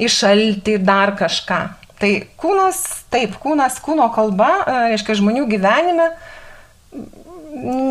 į 0.00 0.10
šaltį, 0.12 0.76
dar 0.84 1.14
kažką. 1.16 1.62
Tai 1.98 2.10
kūnas, 2.38 2.82
taip, 3.10 3.34
kūnas, 3.42 3.80
kūno 3.82 4.06
kalba, 4.14 4.50
e, 4.62 4.76
reiškia, 4.94 5.16
žmonių 5.18 5.48
gyvenime, 5.50 6.12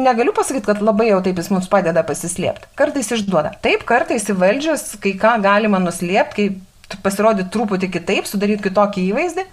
negaliu 0.06 0.34
pasakyti, 0.36 0.66
kad 0.70 0.82
labai 0.84 1.10
jau 1.10 1.20
taip 1.26 1.40
jis 1.42 1.52
mums 1.52 1.68
padeda 1.72 2.04
pasislėpti. 2.08 2.70
Kartais 2.80 3.12
išduoda. 3.18 3.52
Taip, 3.64 3.84
kartais 3.90 4.30
įvaldžius, 4.32 4.94
kai 5.04 5.16
ką 5.20 5.36
galima 5.44 5.82
nuslėpti, 5.84 6.48
kai 6.88 7.02
pasirodyti 7.04 7.52
truputį 7.52 7.92
kitaip, 7.98 8.30
sudaryti 8.30 8.70
kitokį 8.70 9.06
įvaizdį. 9.12 9.48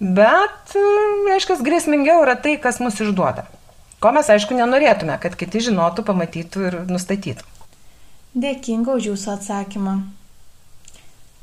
Bet, 0.00 0.74
reiškia, 1.28 1.58
grėsmingiau 1.62 2.22
yra 2.24 2.34
tai, 2.40 2.56
kas 2.58 2.80
mus 2.80 2.96
išduoda. 3.04 3.44
Ko 4.00 4.14
mes, 4.16 4.30
aišku, 4.32 4.56
nenorėtume, 4.56 5.18
kad 5.20 5.36
kiti 5.36 5.60
žinotų, 5.66 6.06
pamatytų 6.08 6.62
ir 6.70 6.78
nustatytų. 6.88 7.44
Dėkinga 8.40 8.96
už 8.96 9.10
jūsų 9.12 9.34
atsakymą. 9.34 9.98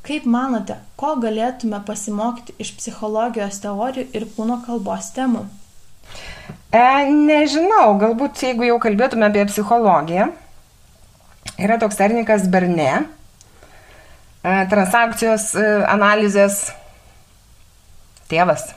Kaip 0.08 0.24
manote, 0.24 0.78
ko 0.96 1.18
galėtume 1.20 1.82
pasimokyti 1.84 2.54
iš 2.62 2.70
psichologijos 2.78 3.58
teorijų 3.60 4.06
ir 4.16 4.24
kūno 4.32 4.62
kalbos 4.64 5.10
temų? 5.12 5.42
E, 6.72 6.80
nežinau, 7.12 7.92
galbūt 8.00 8.40
jeigu 8.46 8.64
jau 8.64 8.78
kalbėtume 8.80 9.28
apie 9.28 9.44
psichologiją, 9.50 10.30
yra 11.60 11.76
toks 11.82 12.00
termikas 12.00 12.48
Berne, 12.48 12.88
e, 13.04 14.56
transakcijos 14.72 15.50
e, 15.60 15.68
analizės 15.92 16.62
tėvas 18.32 18.70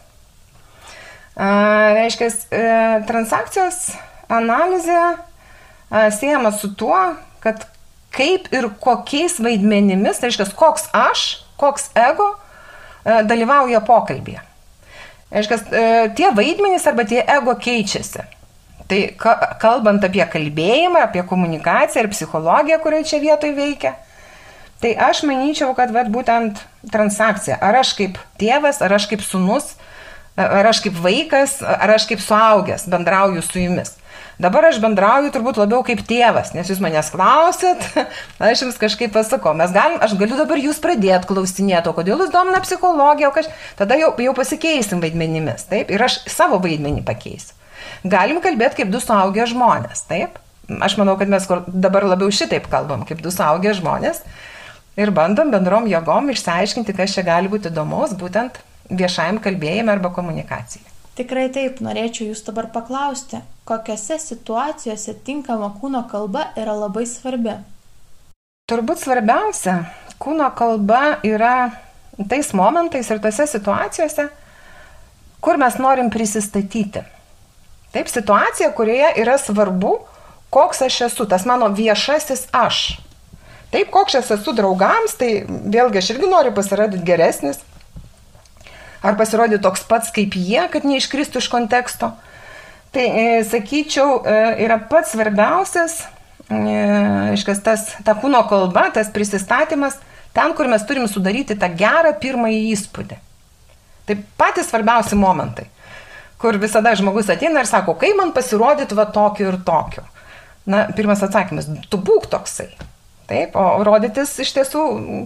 reiškia, 1.36 2.28
e, 2.52 2.64
transakcijos 3.08 3.94
analizė 4.32 5.02
siejama 6.12 6.52
su 6.52 6.74
tuo, 6.76 7.00
kad 7.44 7.66
kaip 8.16 8.50
ir 8.54 8.70
kokiais 8.84 9.40
vaidmenimis, 9.44 10.20
tai 10.20 10.30
reiškia, 10.30 10.50
koks 10.58 10.90
aš, 10.96 11.26
koks 11.62 11.90
ego 11.98 12.28
e, 12.34 13.22
dalyvauja 13.28 13.82
pokalbėje. 13.88 14.44
Reiškia, 15.32 15.58
e, 15.58 15.84
tie 16.18 16.32
vaidmenys 16.36 16.88
arba 16.92 17.08
tie 17.08 17.24
ego 17.24 17.56
keičiasi. 17.56 18.28
Tai 18.92 19.00
kalbant 19.62 20.04
apie 20.04 20.24
kalbėjimą, 20.28 21.06
apie 21.06 21.22
komunikaciją 21.24 22.04
ir 22.04 22.10
psichologiją, 22.12 22.82
kurioje 22.84 23.08
čia 23.14 23.22
vietoje 23.24 23.56
veikia, 23.56 23.94
tai 24.84 24.92
aš 25.00 25.22
manyčiau, 25.30 25.72
kad 25.78 25.94
vat, 25.96 26.10
būtent 26.12 26.60
transakcija, 26.92 27.56
ar 27.64 27.80
aš 27.80 27.94
kaip 27.96 28.20
tėvas, 28.42 28.82
ar 28.84 28.92
aš 28.98 29.08
kaip 29.14 29.24
sunus, 29.24 29.78
Ar 30.40 30.66
aš 30.70 30.80
kaip 30.86 30.96
vaikas, 31.04 31.58
ar 31.60 31.92
aš 31.92 32.06
kaip 32.08 32.22
suaugęs 32.24 32.88
bendrauju 32.90 33.42
su 33.44 33.60
jumis. 33.60 33.98
Dabar 34.42 34.66
aš 34.72 34.80
bendrauju 34.82 35.30
turbūt 35.36 35.60
labiau 35.62 35.84
kaip 35.86 36.00
tėvas, 36.08 36.56
nes 36.56 36.70
jūs 36.72 36.80
manęs 36.82 37.12
klausėt, 37.14 37.84
aš 38.42 38.64
jums 38.64 38.80
kažkaip 38.82 39.14
pasakau, 39.14 39.54
mes 39.58 39.74
galim, 39.76 40.00
aš 40.02 40.16
galiu 40.18 40.40
dabar 40.40 40.58
jūs 40.58 40.80
pradėti 40.82 41.30
klausinėti, 41.30 41.92
o 41.92 41.94
kodėl 41.94 42.24
jūs 42.24 42.32
domina 42.34 42.62
psichologija, 42.64 43.30
o 43.30 43.36
kaž... 43.36 43.52
tada 43.78 44.00
jau, 44.02 44.16
jau 44.18 44.34
pasikeisim 44.38 45.04
vaidmenimis, 45.04 45.68
taip, 45.70 45.94
ir 45.94 46.02
aš 46.08 46.24
savo 46.32 46.58
vaidmenį 46.64 47.04
pakeisiu. 47.06 47.54
Galim 48.02 48.42
kalbėti 48.42 48.82
kaip 48.82 48.90
du 48.94 49.02
suaugę 49.04 49.46
žmonės, 49.52 50.08
taip. 50.10 50.40
Aš 50.82 50.96
manau, 50.98 51.18
kad 51.20 51.30
mes 51.30 51.46
dabar 51.68 52.08
labiau 52.08 52.34
šitaip 52.34 52.66
kalbam, 52.72 53.06
kaip 53.06 53.22
du 53.22 53.34
suaugę 53.34 53.76
žmonės 53.78 54.24
ir 54.98 55.14
bandom 55.14 55.52
bendrom 55.54 55.86
jėgom 55.92 56.32
išsiaiškinti, 56.34 56.96
kas 56.98 57.14
čia 57.14 57.26
gali 57.28 57.52
būti 57.52 57.70
įdomus, 57.70 58.18
būtent 58.18 58.58
viešajam 58.90 59.38
kalbėjimui 59.44 59.94
arba 59.94 60.10
komunikacijai. 60.16 60.88
Tikrai 61.20 61.50
taip, 61.54 61.82
norėčiau 61.84 62.32
jūs 62.32 62.42
dabar 62.48 62.70
paklausti, 62.74 63.42
kokiose 63.72 64.20
situacijose 64.20 65.16
tinkama 65.26 65.72
kūno 65.80 66.04
kalba 66.12 66.50
yra 66.60 66.76
labai 66.76 67.06
svarbi? 67.08 67.56
Turbūt 68.72 69.00
svarbiausia, 69.00 69.78
kūno 70.20 70.50
kalba 70.56 71.22
yra 71.28 71.72
tais 72.30 72.52
momentais 72.58 73.10
ir 73.12 73.22
tose 73.24 73.48
situacijose, 73.48 74.28
kur 75.42 75.60
mes 75.60 75.78
norim 75.80 76.12
prisistatyti. 76.12 77.04
Taip, 77.92 78.08
situacija, 78.12 78.72
kurioje 78.76 79.14
yra 79.20 79.38
svarbu, 79.40 79.98
koks 80.52 80.84
aš 80.88 81.00
esu, 81.08 81.28
tas 81.28 81.48
mano 81.48 81.68
viešasis 81.76 82.46
aš. 82.56 82.82
Taip, 83.72 83.92
koks 83.92 84.20
aš 84.20 84.34
esu 84.38 84.54
draugams, 84.56 85.16
tai 85.20 85.46
vėlgi 85.48 86.00
aš 86.00 86.12
irgi 86.14 86.30
noriu 86.32 86.52
pasirodyti 86.56 87.08
geresnis, 87.08 87.64
ar 89.04 89.16
pasirodyti 89.20 89.64
toks 89.64 89.88
pats 89.88 90.12
kaip 90.16 90.36
jie, 90.36 90.62
kad 90.72 90.88
neiškristų 90.88 91.44
iš 91.44 91.50
konteksto. 91.52 92.12
Tai, 92.92 93.04
e, 93.08 93.44
sakyčiau, 93.48 94.20
e, 94.26 94.40
yra 94.66 94.76
pats 94.90 95.14
svarbiausias, 95.16 96.02
e, 96.52 97.56
tas, 97.64 97.86
ta 98.04 98.16
kūno 98.20 98.42
kalba, 98.50 98.90
tas 98.92 99.08
prisistatymas, 99.16 99.96
ten, 100.36 100.52
kur 100.58 100.68
mes 100.68 100.84
turim 100.84 101.08
sudaryti 101.08 101.56
tą 101.56 101.70
gerą 101.80 102.12
pirmąjį 102.20 102.66
įspūdį. 102.74 103.20
Tai 104.10 104.18
patys 104.36 104.68
svarbiausi 104.68 105.16
momentai, 105.16 105.70
kur 106.42 106.60
visada 106.60 106.92
žmogus 107.00 107.32
ateina 107.32 107.64
ir 107.64 107.70
sako, 107.70 107.96
kai 107.96 108.12
man 108.18 108.36
pasirodyti 108.36 108.98
va 108.98 109.08
tokiu 109.08 109.48
ir 109.54 109.62
tokiu. 109.64 110.04
Na, 110.68 110.84
pirmas 110.92 111.24
atsakymas, 111.24 111.72
tu 111.88 111.98
būk 111.98 112.28
toksai. 112.30 112.74
Taip, 113.32 113.56
o 113.56 113.80
rodytis 113.88 114.34
iš 114.44 114.52
tiesų 114.58 114.82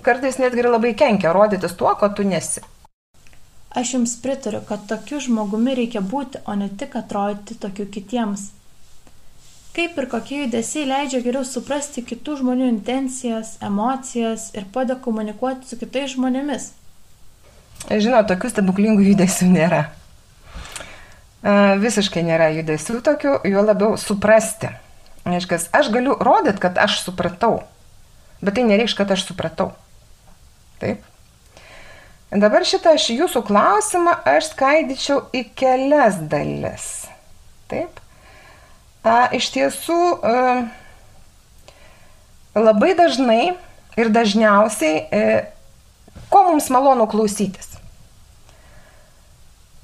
kartais 0.06 0.38
netgi 0.38 0.62
labai 0.68 0.94
kenkia, 0.94 1.34
rodytis 1.34 1.74
tuo, 1.74 1.90
ko 1.98 2.14
tu 2.14 2.22
nesi. 2.28 2.62
Aš 3.76 3.94
jums 3.94 4.14
pritariu, 4.24 4.62
kad 4.64 4.86
tokiu 4.88 5.20
žmogumi 5.20 5.74
reikia 5.76 6.00
būti, 6.00 6.40
o 6.48 6.54
ne 6.56 6.70
tik 6.72 6.96
atrodyti 6.96 7.58
tokiu 7.60 7.84
kitiems. 7.92 8.48
Kaip 9.76 9.98
ir 10.00 10.06
kokie 10.08 10.38
judesiai 10.46 10.86
leidžia 10.88 11.20
geriau 11.20 11.44
suprasti 11.44 12.00
kitų 12.08 12.38
žmonių 12.40 12.70
intencijas, 12.72 13.58
emocijas 13.60 14.48
ir 14.56 14.64
padeda 14.72 14.96
komunikuoti 15.04 15.68
su 15.68 15.76
kitais 15.82 16.14
žmonėmis? 16.14 16.70
Žinau, 17.92 18.22
tokių 18.30 18.54
stebuklingų 18.54 19.10
judesių 19.10 19.50
nėra. 19.52 19.82
Visiškai 21.84 22.24
nėra 22.26 22.48
judesių 22.56 23.02
tokių, 23.04 23.34
juo 23.52 23.66
labiau 23.68 24.00
suprasti. 24.00 24.72
Aiškas, 25.28 25.68
aš 25.76 25.92
galiu 25.92 26.16
rodyti, 26.16 26.62
kad 26.64 26.80
aš 26.80 27.02
supratau, 27.04 27.60
bet 28.40 28.56
tai 28.56 28.64
nereiškia, 28.70 29.04
kad 29.04 29.12
aš 29.18 29.28
supratau. 29.28 29.74
Taip? 30.80 31.04
Dabar 32.36 32.66
šitą 32.68 32.96
aš 32.98 33.06
jūsų 33.14 33.46
klausimą 33.48 34.12
aš 34.28 34.50
skaidyčiau 34.52 35.22
į 35.32 35.46
kelias 35.56 36.18
dalis. 36.28 36.88
Taip. 37.72 38.02
A, 39.06 39.30
iš 39.38 39.48
tiesų, 39.54 40.00
a, 40.20 40.66
labai 42.60 42.92
dažnai 42.98 43.54
ir 43.96 44.12
dažniausiai, 44.12 44.98
a, 45.06 45.06
e, 45.16 46.18
ko 46.34 46.44
mums 46.50 46.68
malonu 46.74 47.08
klausytis. 47.08 47.78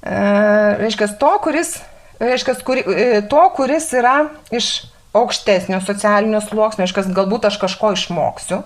A, 0.04 0.76
reiškia, 0.82 1.08
to, 1.22 1.32
kuris, 1.46 1.78
reiškia, 2.20 2.58
kuri, 2.68 2.84
e, 2.84 3.22
to, 3.32 3.46
kuris 3.56 3.88
yra 3.96 4.26
iš 4.52 4.74
aukštesnio 5.16 5.80
socialinio 5.86 6.44
sluoksnio, 6.44 6.84
reiškia, 6.84 7.08
galbūt 7.16 7.48
aš 7.48 7.56
kažko 7.64 7.96
išmoksiu 7.96 8.60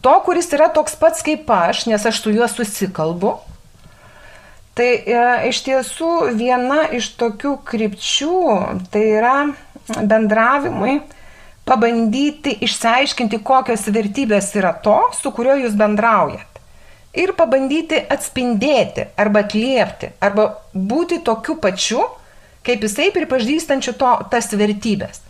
to, 0.00 0.14
kuris 0.24 0.50
yra 0.54 0.70
toks 0.74 0.96
pats 0.98 1.24
kaip 1.26 1.48
aš, 1.50 1.86
nes 1.90 2.06
aš 2.06 2.22
su 2.22 2.32
juo 2.34 2.48
susikalbu. 2.50 3.36
Tai 4.78 4.88
e, 4.88 5.22
iš 5.50 5.62
tiesų 5.66 6.10
viena 6.38 6.84
iš 6.94 7.10
tokių 7.18 7.56
krypčių 7.66 8.42
tai 8.92 9.04
yra 9.18 9.36
bendravimui 9.98 11.00
pabandyti 11.68 12.54
išsiaiškinti, 12.64 13.40
kokios 13.44 13.88
vertybės 13.92 14.52
yra 14.56 14.72
to, 14.84 15.00
su 15.18 15.32
kuriuo 15.34 15.58
jūs 15.64 15.74
bendraujat. 15.76 16.46
Ir 17.18 17.34
pabandyti 17.36 17.98
atspindėti 18.14 19.08
arba 19.18 19.42
atliepti, 19.44 20.12
arba 20.22 20.52
būti 20.72 21.18
tokiu 21.26 21.58
pačiu, 21.60 22.04
kaip 22.64 22.84
jisai 22.84 23.10
pripažįstančiu 23.16 23.96
to, 23.98 24.12
tas 24.30 24.52
vertybės. 24.52 25.24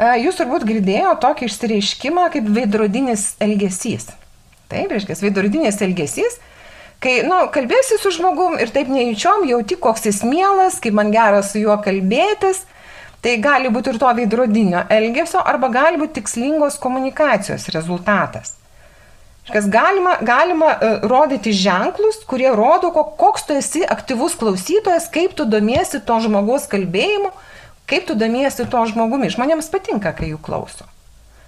Jūs 0.00 0.38
turbūt 0.40 0.64
girdėjo 0.64 1.12
tokį 1.20 1.46
išsireiškimą 1.50 2.30
kaip 2.32 2.46
veidrodinis 2.48 3.34
elgesys. 3.44 4.08
Taip, 4.72 4.88
reiškia, 4.88 5.18
veidrodinis 5.20 5.82
elgesys, 5.84 6.38
kai, 7.02 7.18
na, 7.26 7.42
nu, 7.42 7.50
kalbėsi 7.52 7.98
su 8.00 8.14
žmogum 8.16 8.56
ir 8.62 8.72
taip 8.72 8.88
nejučiom 8.88 9.44
jauti, 9.50 9.76
koks 9.76 10.08
jis 10.08 10.22
mielas, 10.24 10.80
kaip 10.80 10.96
man 10.96 11.12
gera 11.12 11.42
su 11.44 11.60
juo 11.60 11.76
kalbėtis, 11.84 12.64
tai 13.22 13.36
gali 13.42 13.68
būti 13.70 13.92
ir 13.92 14.00
to 14.00 14.08
veidrodinio 14.16 14.86
elgesio 14.90 15.44
arba 15.44 15.68
gali 15.70 16.00
būti 16.00 16.22
tikslingos 16.22 16.80
komunikacijos 16.82 17.68
rezultatas. 17.76 18.56
Kas 19.52 19.66
galima, 19.66 20.16
galima 20.22 20.72
uh, 20.72 21.04
rodyti 21.10 21.52
ženklus, 21.52 22.20
kurie 22.30 22.48
rodo, 22.54 22.92
koks 22.94 23.48
tu 23.48 23.56
esi 23.58 23.82
aktyvus 23.84 24.36
klausytojas, 24.38 25.08
kaip 25.12 25.34
tu 25.36 25.44
domiesi 25.50 26.00
to 26.06 26.18
žmogaus 26.22 26.68
kalbėjimu, 26.70 27.32
Kaip 27.90 28.08
tu 28.08 28.16
domiesi 28.18 28.66
to 28.70 28.82
žmogumi? 28.88 29.30
Žmonėms 29.32 29.70
patinka, 29.72 30.14
kai 30.16 30.32
jų 30.32 30.40
klauso. 30.42 30.88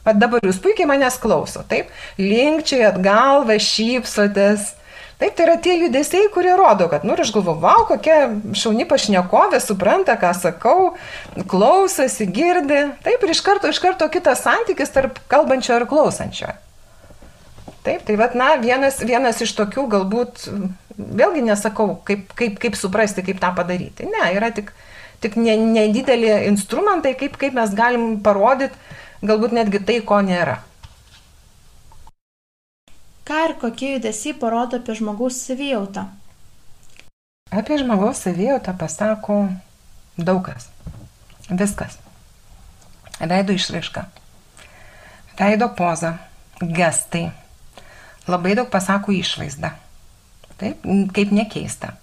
Vat 0.05 0.19
dabar 0.21 0.45
jūs 0.45 0.61
puikiai 0.61 0.89
manęs 0.89 1.17
klauso, 1.21 1.63
taip? 1.69 1.93
Linkčiai 2.21 2.85
atgalva, 2.91 3.57
šypsotės, 3.57 4.75
Taip, 5.15 5.37
tai 5.39 5.45
yra 5.47 5.55
tie 5.63 5.77
judesiai, 5.79 6.27
kurie 6.35 6.57
rodo, 6.59 6.89
kad, 6.91 7.05
nu, 7.07 7.15
ir 7.15 7.23
aš 7.23 7.31
galvoju, 7.37 7.61
wow, 7.63 7.85
kokia 7.87 8.17
šauni 8.59 8.83
pašnekovė, 8.91 9.61
supranta, 9.63 10.17
ką 10.19 10.33
sakau, 10.35 10.79
klausosi, 11.51 12.27
girdi. 12.27 12.81
Taip, 13.07 13.23
ir 13.23 13.33
iš 13.33 13.43
karto, 13.47 13.71
iš 13.71 13.79
karto 13.83 14.09
kitas 14.11 14.43
santykis 14.43 14.91
tarp 14.95 15.21
kalbančio 15.31 15.79
ir 15.79 15.87
klausančio. 15.91 16.51
Taip, 17.87 18.03
tai 18.09 18.19
vad, 18.19 18.35
na, 18.35 18.57
vienas, 18.59 18.99
vienas 19.07 19.39
iš 19.45 19.55
tokių 19.55 19.87
galbūt, 19.95 20.49
vėlgi 20.99 21.47
nesakau, 21.47 21.93
kaip, 22.09 22.33
kaip, 22.35 22.59
kaip 22.59 22.77
suprasti, 22.81 23.23
kaip 23.23 23.39
tą 23.39 23.53
padaryti. 23.55 24.11
Ne, 24.11 24.27
yra 24.35 24.51
tik, 24.57 24.75
tik 25.25 25.39
nedideli 25.41 26.29
ne 26.29 26.45
instrumentai, 26.53 27.15
kaip, 27.19 27.39
kaip 27.41 27.57
mes 27.57 27.73
galim 27.77 28.19
parodyti, 28.25 28.77
galbūt 29.25 29.57
netgi 29.57 29.81
tai, 29.89 29.99
ko 30.05 30.21
nėra. 30.25 30.61
Ką 33.25 33.41
ir 33.49 33.55
kokie 33.57 33.95
judesiai 33.95 34.37
parodo 34.37 34.77
apie 34.77 34.99
žmogaus 34.99 35.39
savijautą? 35.47 36.05
Apie 37.49 37.79
žmogaus 37.81 38.21
savijautą 38.27 38.75
pasako 38.77 39.39
daugas. 40.21 40.69
Viskas. 41.49 41.97
Veido 43.21 43.57
išraiška. 43.57 44.05
Veido 45.41 45.71
poza. 45.77 46.19
Gestai. 46.61 47.31
Labai 48.29 48.55
daug 48.57 48.69
pasako 48.73 49.13
išvaizda. 49.13 49.73
Taip, 50.61 50.85
kaip 51.17 51.33
nekeista. 51.33 51.97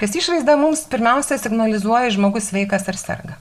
Kas 0.00 0.14
išvaizda 0.16 0.56
mums 0.56 0.86
pirmiausia 0.88 1.36
signalizuoja 1.36 2.08
žmogus 2.14 2.48
sveikas 2.48 2.86
ar 2.88 2.96
serga. 2.96 3.34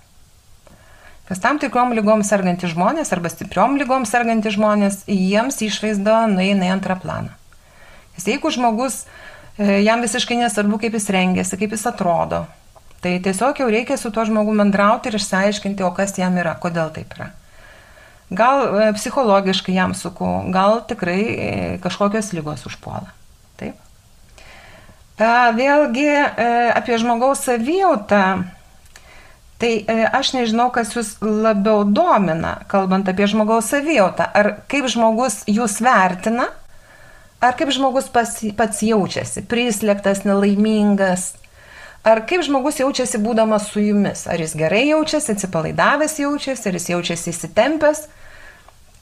Kas 1.29 1.39
tam 1.39 1.59
tikrom 1.61 1.93
lygom 1.95 2.23
sergantys 2.25 2.73
žmonės 2.73 3.13
arba 3.15 3.29
stipriom 3.31 3.77
lygom 3.79 4.03
sergantys 4.09 4.57
žmonės, 4.57 5.03
jiems 5.07 5.61
išvaizda 5.63 6.23
nueina 6.31 6.67
į 6.67 6.73
antrą 6.73 6.97
planą. 6.99 7.35
Nes 8.17 8.25
jeigu 8.27 8.51
žmogus, 8.51 9.03
e, 9.55 9.77
jam 9.85 10.01
visiškai 10.03 10.39
nesvarbu, 10.41 10.81
kaip 10.81 10.97
jis 10.97 11.07
rengiasi, 11.15 11.59
kaip 11.61 11.75
jis 11.77 11.85
atrodo, 11.87 12.41
tai 12.99 13.13
tiesiog 13.23 13.61
jau 13.61 13.69
reikia 13.71 13.95
su 14.01 14.11
tuo 14.11 14.25
žmogu 14.27 14.57
bendrauti 14.57 15.07
ir 15.07 15.19
išsiaiškinti, 15.21 15.85
o 15.85 15.93
kas 15.95 16.17
jam 16.19 16.35
yra, 16.41 16.57
kodėl 16.59 16.91
taip 16.97 17.13
yra. 17.15 17.29
Gal 18.29 18.65
e, 18.65 18.89
psichologiškai 18.97 19.77
jam 19.77 19.95
suku, 19.95 20.27
gal 20.51 20.81
tikrai 20.89 21.21
e, 21.21 21.53
kažkokios 21.85 22.33
lygos 22.35 22.67
užpuola. 22.67 23.13
Vėlgi 25.19 26.07
apie 26.79 26.95
žmogaus 27.01 27.43
savijautą 27.43 28.23
Tai 29.59 29.71
e, 29.83 29.95
aš 30.15 30.31
nežinau, 30.37 30.69
kas 30.71 30.93
jūs 30.95 31.17
labiau 31.19 31.83
domina, 31.83 32.61
kalbant 32.71 33.09
apie 33.11 33.27
žmogaus 33.27 33.67
savijautą. 33.73 34.29
Ar 34.31 34.53
kaip 34.71 34.87
žmogus 34.87 35.41
jūs 35.51 35.81
vertina, 35.83 36.45
ar 37.43 37.57
kaip 37.59 37.73
žmogus 37.75 38.07
pas, 38.13 38.31
pats 38.55 38.79
jaučiasi, 38.87 39.43
prislėgtas, 39.51 40.23
nelaimingas, 40.23 41.33
ar 42.07 42.23
kaip 42.29 42.47
žmogus 42.47 42.79
jaučiasi 42.79 43.19
būdamas 43.19 43.67
su 43.73 43.83
jumis. 43.83 44.23
Ar 44.31 44.39
jis 44.39 44.55
gerai 44.55 44.85
jaučiasi, 44.93 45.35
atsipalaidavęs 45.35 46.15
jaučiasi, 46.23 46.69
ar 46.71 46.79
jis 46.79 46.89
jaučiasi 46.95 47.35
įsitempęs. 47.35 48.05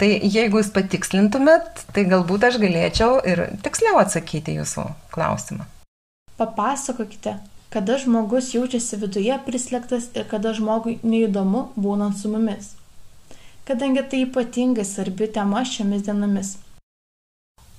Tai 0.01 0.10
jeigu 0.10 0.58
jūs 0.58 0.73
patikslintumėt, 0.73 1.86
tai 1.93 2.10
galbūt 2.10 2.49
aš 2.49 2.58
galėčiau 2.65 3.21
ir 3.30 3.45
tiksliau 3.62 4.01
atsakyti 4.01 4.58
jūsų 4.58 4.89
klausimą. 5.13 5.69
Papasakokite, 6.38 7.38
kada 7.73 7.97
žmogus 7.97 8.52
jaučiasi 8.54 9.00
viduje 9.02 9.39
prislėgtas 9.45 10.12
ir 10.13 10.28
kada 10.30 10.54
žmogui 10.54 11.00
neįdomu 11.02 11.67
būnant 11.76 12.19
su 12.19 12.30
mumis. 12.30 12.76
Kadangi 13.67 14.04
tai 14.06 14.23
ypatingai 14.28 14.86
svarbi 14.86 15.28
tema 15.34 15.63
šiomis 15.65 16.06
dienomis. 16.06 16.56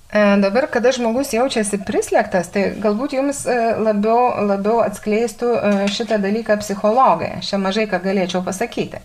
E, 0.09 0.21
dabar, 0.41 0.65
kada 0.73 0.91
žmogus 0.91 1.31
jaučiasi 1.35 1.79
prislėgtas, 1.85 2.49
tai 2.49 2.63
galbūt 2.81 3.13
jums 3.13 3.43
e, 3.45 3.55
labiau, 3.77 4.43
labiau 4.49 4.79
atskleistų 4.81 5.49
e, 5.53 5.71
šitą 5.93 6.17
dalyką 6.21 6.57
psichologai. 6.63 7.35
Čia 7.45 7.61
mažai 7.61 7.85
ką 7.89 8.01
galėčiau 8.03 8.41
pasakyti. 8.45 9.01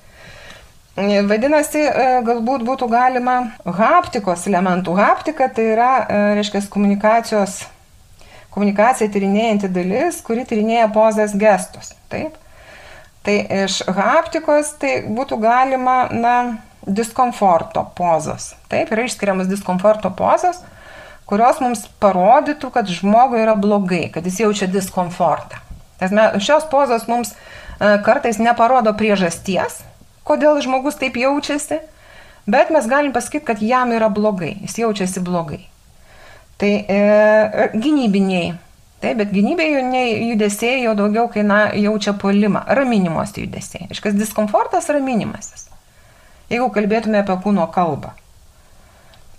Vadinasi, 0.94 1.80
galbūt 2.22 2.62
būtų 2.62 2.86
galima 2.86 3.32
haptikos 3.66 4.44
elementų. 4.46 4.92
Haptika 4.94 5.48
tai 5.50 5.64
yra, 5.72 5.88
reiškia, 6.38 6.62
komunikacijos 6.70 7.64
komunikaciją 8.54 9.10
tyrinėjanti 9.12 9.70
dalis, 9.74 10.20
kuri 10.24 10.46
tyrinėja 10.48 10.88
pozas 10.94 11.34
gestus. 11.38 11.92
Taip? 12.12 12.38
Tai 13.24 13.34
iš 13.64 13.80
haptikos 13.88 14.74
tai 14.80 14.98
būtų 15.08 15.40
galima, 15.42 15.96
na, 16.12 16.36
diskomforto 16.86 17.86
pozos. 17.96 18.52
Taip, 18.68 18.92
yra 18.92 19.04
išskiriamas 19.08 19.48
diskomforto 19.48 20.10
pozos, 20.16 20.60
kurios 21.28 21.60
mums 21.64 21.86
parodytų, 22.02 22.70
kad 22.74 22.90
žmogui 22.90 23.40
yra 23.42 23.56
blogai, 23.56 24.08
kad 24.12 24.26
jis 24.26 24.42
jaučia 24.44 24.68
diskomfortą. 24.70 25.60
Šios 26.42 26.66
pozos 26.68 27.06
mums 27.08 27.32
e, 27.32 27.36
kartais 28.04 28.40
neparodo 28.42 28.92
priežasties, 28.98 29.80
kodėl 30.28 30.60
žmogus 30.64 30.98
taip 31.00 31.16
jaučiasi, 31.16 31.80
bet 32.50 32.72
mes 32.74 32.88
galim 32.90 33.14
pasakyti, 33.16 33.46
kad 33.48 33.62
jam 33.64 33.94
yra 33.96 34.10
blogai, 34.12 34.56
jis 34.66 34.82
jaučiasi 34.84 35.24
blogai. 35.24 35.62
Tai 36.64 36.84
e, 36.88 37.70
gynybiniai. 37.76 38.54
Taip, 39.00 39.18
bet 39.18 39.32
gynybiniai 39.36 40.30
judesiai 40.30 40.78
jau 40.86 40.94
daugiau, 40.96 41.26
kai 41.28 41.42
na, 41.44 41.58
jaučia 41.76 42.14
polimą. 42.16 42.62
Raminimosi 42.78 43.42
judesiai. 43.44 43.90
Iškas 43.92 44.16
diskomfortas 44.16 44.88
raminimasis. 44.88 45.66
Jeigu 46.48 46.70
kalbėtume 46.72 47.20
apie 47.20 47.36
kūno 47.44 47.66
kalbą. 47.74 48.14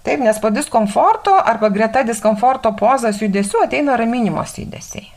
Taip, 0.05 0.21
nes 0.21 0.37
po 0.37 0.51
diskomforto 0.53 1.33
arba 1.33 1.71
greta 1.73 2.05
diskomforto 2.05 2.75
pozas 2.77 3.17
judesių 3.23 3.65
ateina 3.65 3.97
raminimosi 3.97 4.67
judesiai. 4.67 5.09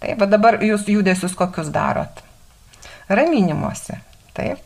Taip, 0.00 0.16
bet 0.22 0.32
dabar 0.32 0.62
jūs 0.64 0.88
judesius 0.88 1.36
kokius 1.36 1.68
darot? 1.74 2.24
Raminimosi. 3.12 4.00
Taip. 4.32 4.64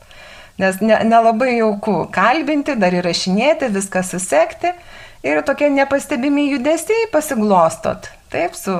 Nes 0.58 0.78
nelabai 0.80 1.50
ne 1.50 1.58
jauku 1.58 1.94
kalbinti, 2.14 2.76
dar 2.78 2.94
įrašinėti, 2.94 3.72
viską 3.74 4.04
susekti 4.06 4.70
ir 5.26 5.42
tokie 5.46 5.70
nepastebimi 5.72 6.46
judesiai 6.52 7.08
pasiglostot, 7.10 8.06
taip, 8.30 8.54
su 8.54 8.74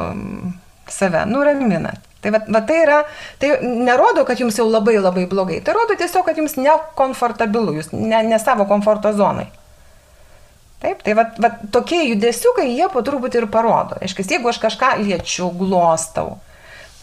save, 0.91 1.25
nuraminat. 1.27 1.99
Tai, 2.25 2.31
va, 2.33 2.41
va, 2.49 2.61
tai, 2.65 2.79
yra, 2.81 3.03
tai 3.37 3.51
nerodo, 3.61 4.23
kad 4.25 4.41
jums 4.41 4.57
jau 4.57 4.65
labai 4.65 4.95
labai 4.97 5.27
blogai, 5.29 5.59
tai 5.61 5.75
rodo 5.77 5.93
tiesiog, 5.99 6.25
kad 6.25 6.39
jums 6.41 6.55
nekomfortabilu, 6.57 7.75
jūs 7.77 7.91
ne, 7.93 8.23
ne 8.25 8.39
savo 8.41 8.65
komforto 8.71 9.13
zonai. 9.13 9.51
Taip, 10.81 11.03
tai 11.05 11.13
va, 11.19 11.27
va, 11.41 11.51
tokie 11.73 12.01
judesiukai 12.11 12.71
jie 12.71 12.89
po 12.93 13.03
truputį 13.05 13.43
ir 13.43 13.49
parodo. 13.53 13.99
Aiškiai, 14.05 14.37
jeigu 14.37 14.49
aš 14.49 14.63
kažką 14.63 14.95
liečiu, 15.03 15.51
glostau, 15.59 16.39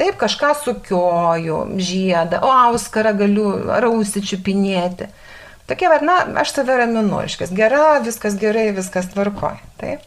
taip 0.01 0.17
kažką 0.21 0.55
sukioju, 0.65 1.63
žiedą, 1.77 2.41
o 2.41 2.49
auskarą 2.67 3.13
galiu 3.21 3.51
rausi 3.69 4.25
čiupinėti, 4.25 5.11
Tokie, 5.71 5.87
va, 5.87 6.01
na, 6.03 6.17
aš 6.41 6.51
save 6.51 6.75
raminu, 6.75 7.21
iškas 7.23 7.53
gera, 7.55 8.01
viskas 8.03 8.33
gerai, 8.35 8.73
viskas 8.75 9.05
tvarkoj. 9.13 9.55
Taip. 9.79 10.03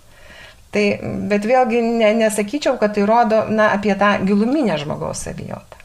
Tai, 0.74 0.82
bet 1.30 1.46
vėlgi 1.48 1.80
ne, 1.86 2.10
nesakyčiau, 2.18 2.76
kad 2.76 2.92
tai 2.96 3.06
rodo 3.08 3.38
na, 3.48 3.70
apie 3.72 3.94
tą 3.96 4.10
giluminę 4.28 4.76
žmogaus 4.82 5.22
savijautą. 5.24 5.80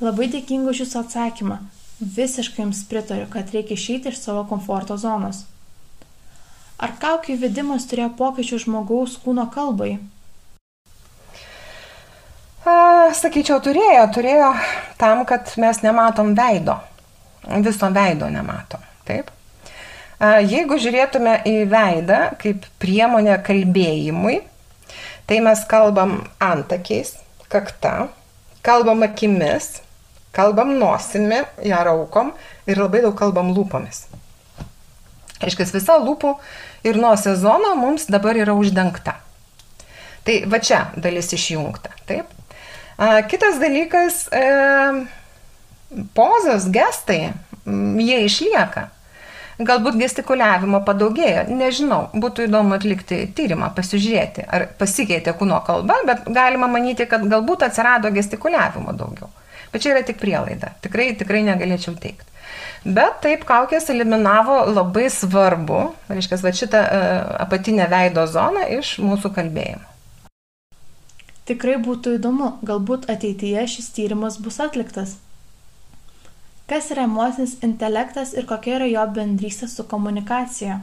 Labai 0.00 0.30
dėkingu 0.32 0.72
už 0.72 0.86
Jūsų 0.86 1.02
atsakymą. 1.02 1.58
Visiškai 2.00 2.64
Jums 2.64 2.80
pritariu, 2.88 3.26
kad 3.30 3.52
reikia 3.52 3.76
išeiti 3.76 4.08
iš 4.08 4.22
savo 4.22 4.46
komforto 4.48 4.96
zonos. 4.96 5.44
Ar 6.80 6.96
kaukių 7.02 7.36
įvedimas 7.36 7.84
turėjo 7.90 8.08
pokyčių 8.18 8.62
žmogaus 8.64 9.18
kūno 9.20 9.50
kalbai? 9.52 9.98
Sakyčiau, 12.62 13.58
turėjo, 13.64 14.06
turėjo 14.14 14.54
tam, 15.00 15.26
kad 15.26 15.50
mes 15.58 15.82
nematom 15.82 16.34
veido 16.38 16.78
viso 17.42 17.90
veido 17.90 18.28
nematom. 18.30 18.80
Taip? 19.06 19.30
Jeigu 20.22 20.78
žiūrėtume 20.78 21.40
į 21.48 21.54
veidą 21.70 22.18
kaip 22.38 22.66
priemonę 22.78 23.34
kalbėjimui, 23.42 24.38
tai 25.26 25.40
mes 25.42 25.64
kalbam 25.66 26.20
antakiais, 26.38 27.16
kakta, 27.50 28.08
kalbam 28.62 29.02
akimis, 29.02 29.80
kalbam 30.32 30.76
nosimi, 30.78 31.42
ją 31.66 31.82
raukom 31.88 32.30
ir 32.70 32.78
labai 32.78 33.02
daug 33.02 33.16
kalbam 33.18 33.50
lūpomis. 33.56 34.06
Aiškia, 35.42 35.66
visa 35.74 35.98
lūpų 35.98 36.36
ir 36.86 37.00
nosio 37.02 37.34
zona 37.34 37.74
mums 37.74 38.06
dabar 38.06 38.38
yra 38.38 38.54
uždengta. 38.54 39.16
Tai 40.22 40.36
va 40.46 40.62
čia 40.62 40.84
dalis 40.94 41.32
išjungta. 41.34 41.90
Taip. 42.06 42.30
Kitas 43.02 43.58
dalykas, 43.58 44.28
e, 44.30 44.42
pozos, 46.14 46.68
gestai, 46.70 47.32
jie 47.98 48.18
išlieka. 48.28 48.88
Galbūt 49.62 49.98
gestikuliavimo 50.00 50.80
padaugėjo, 50.86 51.44
nežinau, 51.52 52.06
būtų 52.16 52.46
įdomu 52.48 52.74
atlikti 52.76 53.26
tyrimą, 53.36 53.68
pasižiūrėti, 53.76 54.46
ar 54.48 54.64
pasikeitė 54.78 55.34
kūno 55.38 55.60
kalba, 55.66 55.98
bet 56.08 56.24
galima 56.32 56.70
manyti, 56.70 57.06
kad 57.10 57.26
galbūt 57.30 57.66
atsirado 57.68 58.10
gestikuliavimo 58.14 58.94
daugiau. 58.96 59.28
Bet 59.72 59.84
čia 59.84 59.92
yra 59.94 60.02
tik 60.06 60.18
prielaida, 60.20 60.72
tikrai, 60.84 61.12
tikrai 61.18 61.44
negalėčiau 61.46 61.94
teikti. 62.00 62.28
Bet 62.82 63.20
taip 63.22 63.44
kaukės 63.46 63.86
eliminavo 63.92 64.64
labai 64.72 65.06
svarbu, 65.12 65.84
reiškia, 66.10 66.40
va 66.42 66.52
šitą 66.58 66.82
uh, 66.82 67.14
apatinę 67.44 67.86
veido 67.92 68.26
zoną 68.26 68.66
iš 68.80 68.96
mūsų 69.04 69.30
kalbėjimo. 69.36 69.91
Tikrai 71.48 71.74
būtų 71.82 72.16
įdomu, 72.20 72.52
galbūt 72.62 73.08
ateityje 73.10 73.64
šis 73.74 73.88
tyrimas 73.96 74.38
bus 74.38 74.60
atliktas. 74.62 75.16
Kas 76.70 76.92
yra 76.94 77.08
emocinis 77.08 77.56
intelektas 77.66 78.30
ir 78.38 78.46
kokia 78.46 78.76
yra 78.78 78.86
jo 78.86 79.02
bendrystė 79.16 79.66
su 79.68 79.84
komunikacija? 79.90 80.78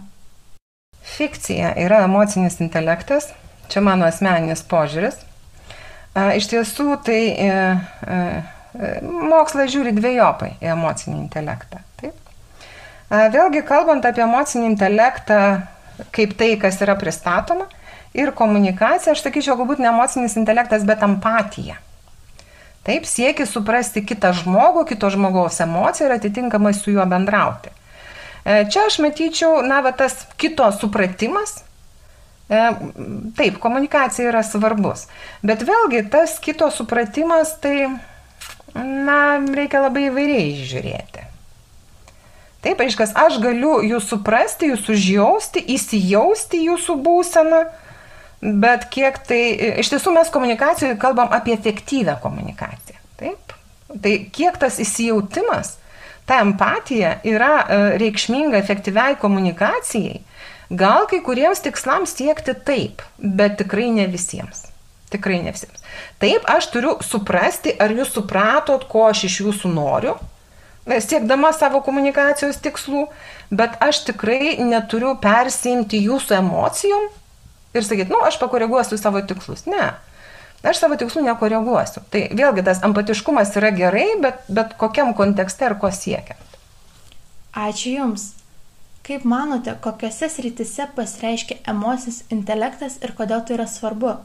Fikcija 1.16 1.72
yra 1.80 2.04
emocinis 2.06 2.60
intelektas, 2.60 3.32
čia 3.72 3.82
mano 3.86 4.06
asmeninis 4.10 4.66
požiūris. 4.68 5.22
Iš 6.36 6.50
tiesų, 6.52 6.90
tai 7.08 7.20
e, 7.32 7.50
e, 8.04 8.20
mokslas 9.32 9.72
žiūri 9.72 9.96
dviejopai 9.96 10.58
į 10.60 10.74
emocinį 10.76 11.16
intelektą. 11.22 11.80
Taip? 12.02 12.18
Vėlgi, 13.10 13.64
kalbant 13.66 14.04
apie 14.06 14.26
emocinį 14.28 14.74
intelektą, 14.74 15.40
kaip 16.16 16.36
tai, 16.38 16.52
kas 16.62 16.82
yra 16.84 17.00
pristatoma, 17.00 17.70
ir 18.14 18.32
komunikacija, 18.36 19.14
aš 19.14 19.24
sakyčiau, 19.26 19.58
galbūt 19.60 19.82
ne 19.84 19.92
emocinis 19.92 20.38
intelektas, 20.40 20.86
bet 20.88 21.04
empatija. 21.06 21.78
Taip, 22.88 23.06
siekis 23.06 23.52
suprasti 23.54 24.02
kitą 24.08 24.32
žmogų, 24.34 24.86
kito 24.90 25.10
žmogaus 25.14 25.60
emociją 25.62 26.08
ir 26.08 26.16
atitinkamai 26.16 26.74
su 26.74 26.94
juo 26.94 27.06
bendrauti. 27.10 27.74
E, 28.46 28.64
čia 28.72 28.88
aš 28.88 29.02
matyčiau, 29.04 29.60
na, 29.68 29.82
va, 29.86 29.92
tas 29.94 30.24
kito 30.40 30.66
supratimas. 30.74 31.60
E, 32.50 32.62
taip, 33.38 33.60
komunikacija 33.62 34.32
yra 34.32 34.42
svarbus. 34.48 35.06
Bet 35.46 35.66
vėlgi, 35.68 36.06
tas 36.10 36.40
kito 36.42 36.72
supratimas, 36.74 37.52
tai, 37.62 37.92
na, 38.74 39.20
reikia 39.54 39.84
labai 39.86 40.08
įvairiai 40.08 40.56
žiūrėti. 40.64 41.28
Taip, 42.64 42.82
aiškas, 42.84 43.14
aš 43.16 43.38
galiu 43.44 43.78
jūs 43.86 44.10
suprasti, 44.10 44.74
jūs 44.74 44.90
užjausti, 44.92 45.62
įsijausti 45.76 46.64
jūsų 46.66 46.98
būseną, 47.06 47.62
Bet 48.42 48.88
kiek 48.94 49.18
tai, 49.28 49.42
iš 49.82 49.92
tiesų 49.92 50.14
mes 50.16 50.30
komunikacijoje 50.32 50.96
kalbam 51.02 51.34
apie 51.36 51.58
efektyvę 51.58 52.16
komunikaciją. 52.24 53.00
Taip? 53.20 53.56
Tai 53.90 54.14
kiek 54.32 54.58
tas 54.62 54.78
įsijautimas, 54.80 55.74
ta 56.30 56.40
empatija 56.46 57.18
yra 57.28 57.52
e, 57.60 57.80
reikšminga 58.00 58.60
efektyviai 58.62 59.18
komunikacijai, 59.20 60.22
gal 60.70 61.08
kai 61.12 61.20
kuriems 61.26 61.64
tikslams 61.66 62.16
siekti 62.16 62.56
taip, 62.66 63.04
bet 63.18 63.58
tikrai 63.60 63.90
ne 63.92 64.08
visiems. 64.08 64.68
Tikrai 65.12 65.42
ne 65.44 65.52
visiems. 65.52 65.84
Taip, 66.22 66.46
aš 66.48 66.70
turiu 66.72 66.96
suprasti, 67.04 67.74
ar 67.76 67.92
jūs 67.92 68.14
supratot, 68.14 68.86
ko 68.88 69.08
aš 69.10 69.26
iš 69.28 69.40
jūsų 69.42 69.74
noriu, 69.74 70.16
e, 70.88 71.02
siekdama 71.04 71.52
savo 71.58 71.84
komunikacijos 71.84 72.62
tikslų, 72.64 73.10
bet 73.52 73.82
aš 73.84 74.06
tikrai 74.14 74.62
neturiu 74.64 75.18
persiimti 75.20 76.06
jūsų 76.06 76.40
emocijom 76.40 77.10
ir 77.74 77.86
sakyti, 77.86 78.12
nu, 78.14 78.22
aš 78.26 78.40
pakoreguosiu 78.42 78.98
savo 78.98 79.22
tikslus. 79.22 79.66
Ne. 79.70 79.92
Aš 80.64 80.82
savo 80.82 80.98
tikslų 81.00 81.24
nekoreguosiu. 81.30 82.04
Tai 82.12 82.26
vėlgi 82.36 82.66
tas 82.68 82.82
empatiškumas 82.84 83.54
yra 83.60 83.72
gerai, 83.76 84.08
bet, 84.24 84.42
bet 84.52 84.76
kokiam 84.82 85.14
kontekste 85.16 85.70
ir 85.70 85.78
ko 85.80 85.92
siekiant. 85.94 86.58
Ačiū 87.56 87.96
Jums. 87.96 88.34
Kaip 89.08 89.24
manote, 89.26 89.74
kokiuose 89.82 90.28
srityse 90.30 90.90
pasireiškia 90.98 91.64
emocinis 91.72 92.22
intelektas 92.30 93.00
ir 93.02 93.16
kodėl 93.18 93.42
tai 93.48 93.56
yra 93.56 93.66
svarbu? 93.66 94.18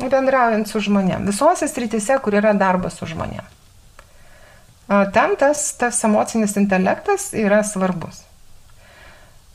Bendraujant 0.00 0.68
su 0.68 0.82
žmonėm. 0.84 1.28
Visose 1.28 1.68
srityse, 1.68 2.18
kur 2.24 2.36
yra 2.36 2.52
darbas 2.56 2.98
su 2.98 3.08
žmonėm. 3.08 3.46
Ten 5.14 5.36
tas, 5.38 5.62
tas 5.78 6.02
emocinis 6.04 6.56
intelektas 6.58 7.30
yra 7.38 7.62
svarbus. 7.64 8.24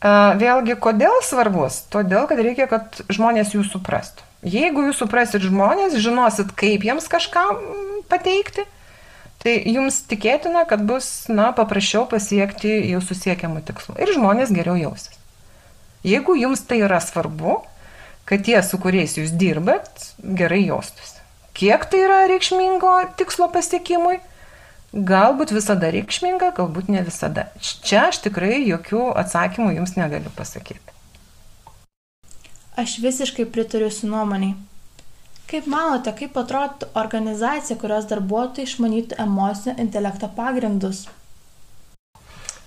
Vėlgi, 0.04 0.76
kodėl 0.78 1.22
svarbus? 1.24 1.84
Todėl, 1.90 2.28
kad 2.30 2.40
reikia, 2.42 2.68
kad 2.70 3.00
žmonės 3.10 3.56
jūs 3.56 3.72
suprastų. 3.74 4.26
Jeigu 4.46 4.84
jūs 4.86 5.00
suprasit 5.02 5.42
žmonės, 5.42 5.96
žinosit, 5.98 6.52
kaip 6.54 6.84
jiems 6.86 7.08
kažką 7.10 7.46
pateikti, 8.12 8.68
tai 9.42 9.56
jums 9.66 10.04
tikėtina, 10.06 10.66
kad 10.70 10.84
bus, 10.86 11.26
na, 11.32 11.50
paprasčiau 11.56 12.06
pasiekti 12.10 12.70
jūsų 12.92 13.18
siekiamų 13.24 13.64
tikslų. 13.66 13.98
Ir 14.04 14.14
žmonės 14.14 14.54
geriau 14.54 14.78
jausis. 14.78 15.18
Jeigu 16.06 16.36
jums 16.38 16.62
tai 16.70 16.84
yra 16.86 17.00
svarbu, 17.02 17.64
kad 18.30 18.46
tie, 18.46 18.60
su 18.62 18.78
kuriais 18.82 19.18
jūs 19.18 19.34
dirbat, 19.34 19.90
gerai 20.22 20.62
jaustųsi. 20.68 21.24
Kiek 21.58 21.86
tai 21.90 22.04
yra 22.06 22.26
reikšmingo 22.30 22.94
tikslo 23.18 23.48
pasiekimui? 23.54 24.20
Galbūt 24.96 25.52
visada 25.52 25.90
reikšminga, 25.92 26.54
galbūt 26.56 26.88
ne 26.88 27.02
visada. 27.04 27.50
Čia 27.60 28.06
aš 28.10 28.22
tikrai 28.24 28.62
jokių 28.64 29.10
atsakymų 29.20 29.74
jums 29.76 29.98
negaliu 30.00 30.32
pasakyti. 30.38 30.80
Aš 32.80 32.98
visiškai 33.04 33.44
pritariu 33.52 33.90
su 33.92 34.08
nuomoniai. 34.08 34.56
Kaip 35.52 35.68
manote, 35.70 36.14
kaip 36.16 36.40
atrodytų 36.40 36.88
organizacija, 36.98 37.76
kurios 37.80 38.08
darbuotojai 38.10 38.66
išmanytų 38.66 39.20
emocinio 39.22 39.76
intelekto 39.84 40.32
pagrindus? 40.36 41.04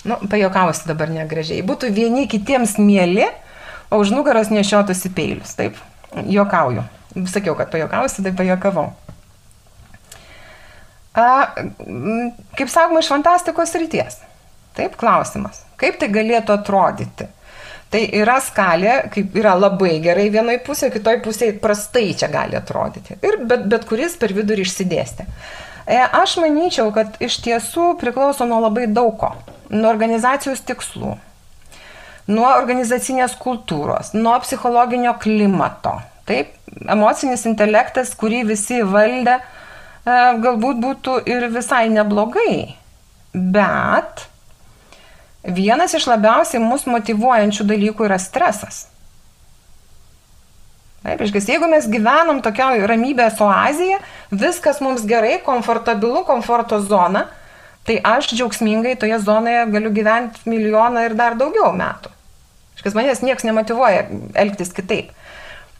Nu, 0.04 0.20
pajokausi 0.30 0.86
dabar 0.86 1.10
negražiai. 1.10 1.64
Būtų 1.66 1.90
vieni 1.96 2.28
kitiems 2.30 2.76
mėly, 2.78 3.26
o 3.90 3.98
už 4.04 4.12
nugaros 4.14 4.52
nešiotųsi 4.52 5.10
peilius. 5.16 5.56
Taip, 5.58 5.80
jokauju. 6.28 6.84
Sakiau, 7.26 7.56
kad 7.58 7.72
pajokausi, 7.72 8.22
tai 8.22 8.36
pajokavau. 8.36 8.92
Kaip 11.18 12.70
sakoma, 12.70 13.02
iš 13.02 13.10
fantastikos 13.10 13.74
ryties. 13.78 14.20
Taip, 14.78 14.94
klausimas. 15.00 15.64
Kaip 15.80 15.98
tai 15.98 16.10
galėtų 16.14 16.54
atrodyti? 16.54 17.26
Tai 17.88 18.02
yra 18.20 18.36
skalė, 18.44 18.98
kaip 19.14 19.36
yra 19.40 19.54
labai 19.56 19.94
gerai 20.04 20.26
vienoje 20.30 20.60
pusėje, 20.66 20.92
kitoje 20.98 21.22
pusėje 21.24 21.54
prastai 21.62 22.10
čia 22.18 22.28
gali 22.30 22.58
atrodyti. 22.58 23.16
Ir 23.24 23.40
bet, 23.48 23.64
bet 23.70 23.86
kuris 23.88 24.18
per 24.20 24.34
vidurį 24.36 24.66
išsidėstė. 24.66 25.24
E, 25.88 25.96
aš 25.96 26.36
manyčiau, 26.42 26.92
kad 26.92 27.16
iš 27.24 27.40
tiesų 27.46 27.94
priklauso 28.00 28.44
nuo 28.46 28.60
labai 28.66 28.84
daug 28.92 29.16
ko. 29.18 29.32
Nuo 29.72 29.88
organizacijos 29.88 30.60
tikslų, 30.68 31.14
nuo 32.28 32.48
organizacinės 32.52 33.38
kultūros, 33.40 34.12
nuo 34.12 34.36
psichologinio 34.44 35.16
klimato. 35.22 35.96
Taip, 36.28 36.52
emocinis 36.84 37.48
intelektas, 37.48 38.12
kurį 38.20 38.44
visi 38.52 38.82
valdė, 38.84 39.38
E, 39.40 39.57
galbūt 40.42 40.82
būtų 40.82 41.16
ir 41.28 41.48
visai 41.52 41.86
neblogai. 41.92 42.74
Bet 43.34 44.26
vienas 45.42 45.94
iš 45.94 46.08
labiausiai 46.10 46.62
mus 46.62 46.86
motivuojančių 46.88 47.66
dalykų 47.68 48.08
yra 48.08 48.18
stresas. 48.22 48.86
Taip, 50.98 51.20
iškis, 51.24 51.46
jeigu 51.48 51.68
mes 51.70 51.86
gyvenam 51.88 52.40
tokioje 52.44 52.86
ramybės 52.90 53.38
oazėje, 53.40 54.00
viskas 54.34 54.82
mums 54.84 55.04
gerai, 55.08 55.38
komfortabilu, 55.46 56.24
komforto 56.26 56.80
zona, 56.82 57.28
tai 57.86 58.00
aš 58.04 58.32
džiaugsmingai 58.34 58.96
toje 59.00 59.20
zonoje 59.22 59.62
galiu 59.72 59.92
gyventi 59.94 60.42
milijoną 60.50 61.06
ir 61.06 61.14
dar 61.16 61.38
daugiau 61.38 61.70
metų. 61.76 62.12
Iškis, 62.76 62.96
manęs 62.98 63.22
niekas 63.24 63.46
nemotivuoja 63.46 64.04
elgtis 64.38 64.74
kitaip. 64.74 65.14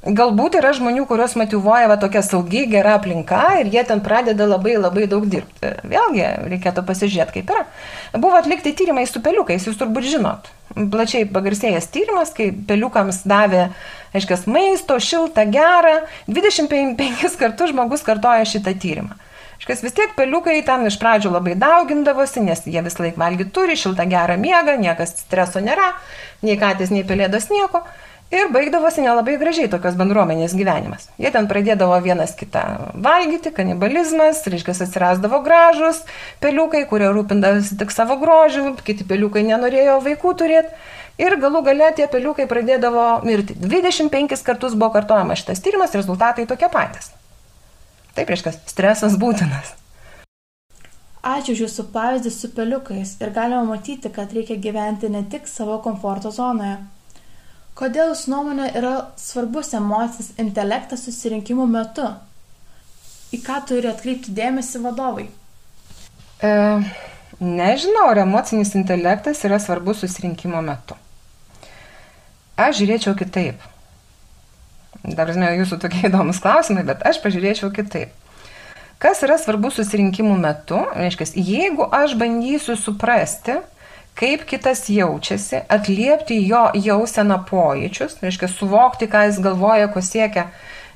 Galbūt 0.09 0.55
yra 0.57 0.71
žmonių, 0.73 1.03
kuriuos 1.09 1.35
motivuoja 1.37 1.89
va, 1.91 1.99
tokia 2.01 2.23
saugi, 2.25 2.63
gera 2.71 2.95
aplinka 2.97 3.43
ir 3.61 3.69
jie 3.69 3.83
ten 3.85 4.01
pradeda 4.01 4.47
labai 4.49 4.79
labai 4.79 5.05
daug 5.11 5.27
dirbti. 5.29 5.73
Vėlgi, 5.85 6.25
reikėtų 6.49 6.85
pasižiūrėti, 6.89 7.35
kaip 7.35 7.53
yra. 7.53 7.67
Buvo 8.15 8.39
atlikti 8.39 8.73
tyrimai 8.79 9.05
su 9.11 9.21
peliukais, 9.25 9.67
jūs 9.69 9.77
turbūt 9.77 10.09
žinot. 10.09 10.49
Plačiai 10.73 11.29
pagarsėjęs 11.29 11.91
tyrimas, 11.93 12.33
kai 12.33 12.49
peliukams 12.71 13.21
davė, 13.29 13.69
aiškiai, 14.17 14.41
maisto, 14.55 14.97
šiltą, 14.97 15.45
gerą. 15.53 15.99
25 16.31 17.37
kartus 17.43 17.75
žmogus 17.75 18.07
kartoja 18.07 18.49
šitą 18.49 18.79
tyrimą. 18.81 19.19
Iškas 19.59 19.83
vis 19.83 19.93
tiek 19.93 20.13
peliukai 20.17 20.61
ten 20.65 20.87
iš 20.89 20.97
pradžių 21.03 21.35
labai 21.35 21.59
daugindavosi, 21.59 22.41
nes 22.47 22.63
jie 22.65 22.81
vis 22.81 23.01
laik 23.03 23.19
valgyti 23.21 23.53
turi, 23.53 23.77
šiltą 23.77 24.07
gerą 24.09 24.39
miegą, 24.41 24.79
niekas 24.81 25.19
streso 25.27 25.61
nėra, 25.61 25.97
nei 26.47 26.57
katės, 26.57 26.95
nei 26.95 27.05
pelėdos 27.05 27.51
nieko. 27.53 27.83
Ir 28.29 28.51
baigdavosi 28.53 29.01
nelabai 29.01 29.39
gražiai 29.41 29.71
tokios 29.73 29.95
bendruomenės 29.97 30.53
gyvenimas. 30.53 31.07
Jie 31.17 31.31
ten 31.33 31.47
pradėdavo 31.49 31.97
vienas 32.05 32.35
kitą 32.37 32.61
valgyti, 33.01 33.49
kanibalizmas, 33.57 34.43
reiškia, 34.45 34.75
atsirasdavo 34.85 35.41
gražus 35.47 36.03
peliukai, 36.43 36.83
kurie 36.91 37.09
rūpindavosi 37.09 37.79
tik 37.81 37.95
savo 37.95 38.19
grožiu, 38.21 38.75
kiti 38.85 39.07
peliukai 39.09 39.47
nenorėjo 39.49 39.97
vaikų 40.05 40.35
turėti. 40.43 40.77
Ir 41.19 41.39
galų 41.41 41.65
gale 41.71 41.89
tie 41.97 42.05
peliukai 42.13 42.45
pradėdavo 42.51 43.07
mirti. 43.25 43.57
25 43.65 44.37
kartus 44.45 44.77
buvo 44.77 44.93
kartojamas 44.99 45.41
šitas 45.41 45.65
tyrimas, 45.65 45.97
rezultatai 45.97 46.45
tokie 46.47 46.69
patys. 46.69 47.09
Taip, 48.13 48.29
reiškia, 48.29 48.53
stresas 48.69 49.17
būtinas. 49.17 49.73
Ačiū 51.25 51.57
už 51.57 51.65
Jūsų 51.65 51.89
pavyzdį 51.97 52.31
su 52.37 52.53
peliukais 52.53 53.17
ir 53.25 53.33
galima 53.35 53.65
matyti, 53.67 54.13
kad 54.13 54.37
reikia 54.37 54.61
gyventi 54.61 55.09
ne 55.09 55.25
tik 55.33 55.49
savo 55.49 55.81
komforto 55.83 56.31
zonoje. 56.31 56.77
Kodėl 57.79 58.11
jūsų 58.11 58.31
nuomonė 58.33 58.73
yra 58.75 58.95
svarbus 59.21 59.69
emocinis 59.79 60.33
intelektas 60.43 61.05
susirinkimų 61.07 61.67
metu? 61.71 62.09
Į 63.31 63.39
ką 63.45 63.61
turi 63.69 63.87
atkreipti 63.87 64.33
dėmesį 64.35 64.81
vadovai? 64.83 65.29
E, 66.43 66.51
nežinau, 67.39 68.09
ar 68.11 68.25
emocinis 68.25 68.75
intelektas 68.75 69.45
yra 69.47 69.61
svarbus 69.63 70.03
susirinkimo 70.03 70.59
metu. 70.65 70.99
Aš 72.59 72.81
žiūrėčiau 72.81 73.15
kitaip. 73.19 73.63
Dar 75.07 75.31
žinau, 75.31 75.53
jūsų 75.61 75.79
tokie 75.85 76.03
įdomus 76.11 76.43
klausimai, 76.43 76.83
bet 76.89 77.07
aš 77.07 77.23
pažiūrėčiau 77.23 77.71
kitaip. 77.75 78.11
Kas 78.99 79.23
yra 79.23 79.37
svarbu 79.39 79.71
susirinkimų 79.71 80.35
metu? 80.43 80.81
Reiškia, 80.99 81.31
jeigu 81.39 81.87
aš 81.95 82.19
bandysiu 82.19 82.75
suprasti, 82.75 83.61
kaip 84.19 84.45
kitas 84.49 84.85
jaučiasi, 84.91 85.63
atliepti 85.71 86.39
jo 86.49 86.65
jauseną 86.75 87.39
pojūčius, 87.49 88.19
reiškia, 88.25 88.51
suvokti, 88.53 89.09
ką 89.11 89.29
jis 89.29 89.41
galvoja, 89.45 89.91
ko 89.93 90.03
siekia 90.05 90.49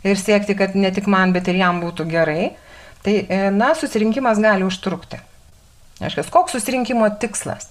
ir 0.06 0.18
siekti, 0.18 0.56
kad 0.58 0.74
ne 0.78 0.90
tik 0.94 1.06
man, 1.10 1.34
bet 1.34 1.50
ir 1.50 1.60
jam 1.60 1.78
būtų 1.84 2.08
gerai, 2.10 2.50
tai, 3.06 3.20
e, 3.28 3.44
na, 3.54 3.72
susirinkimas 3.78 4.42
gali 4.42 4.66
užtrukti. 4.66 5.20
Reiškia, 6.02 6.26
koks 6.34 6.56
susirinkimo 6.56 7.06
tikslas? 7.22 7.70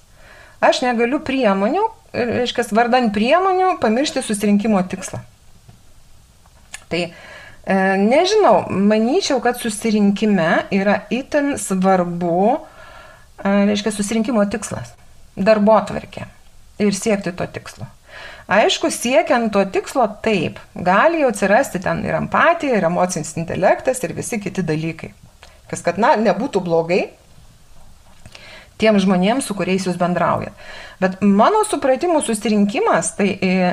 Aš 0.64 0.84
negaliu 0.86 1.20
priemonių, 1.26 1.84
reiškia, 2.16 2.70
vardan 2.78 3.12
priemonių 3.12 3.76
pamiršti 3.84 4.24
susirinkimo 4.24 4.80
tikslą. 4.88 5.20
Tai 6.92 7.06
E, 7.62 7.76
nežinau, 7.98 8.66
manyčiau, 8.70 9.38
kad 9.42 9.60
susirinkime 9.62 10.66
yra 10.74 11.04
itin 11.14 11.54
svarbu, 11.62 12.58
e, 12.58 13.52
reiškia, 13.70 13.94
susirinkimo 13.94 14.46
tikslas, 14.50 14.96
darbo 15.36 15.76
atvarkė 15.80 16.28
ir 16.82 16.96
siekti 16.98 17.34
to 17.38 17.48
tikslo. 17.48 17.88
Aišku, 18.52 18.90
siekiant 18.92 19.54
to 19.54 19.64
tikslo 19.72 20.08
taip, 20.26 20.60
gali 20.76 21.22
jau 21.22 21.30
atsirasti 21.32 21.80
ten 21.84 22.02
ir 22.04 22.18
empatija, 22.18 22.76
ir 22.76 22.88
emocinis 22.90 23.36
intelektas, 23.40 24.02
ir 24.04 24.16
visi 24.18 24.42
kiti 24.44 24.66
dalykai. 24.66 25.14
Kas, 25.72 25.84
kad, 25.86 26.02
na, 26.02 26.18
nebūtų 26.20 26.60
blogai 26.66 27.06
tiem 28.82 28.98
žmonėms, 29.00 29.46
su 29.48 29.56
kuriais 29.56 29.86
jūs 29.88 30.00
bendraujat. 30.00 30.58
Bet 31.00 31.22
mano 31.22 31.62
supratimų 31.70 32.20
susirinkimas, 32.26 33.14
tai 33.16 33.30
e, 33.38 33.72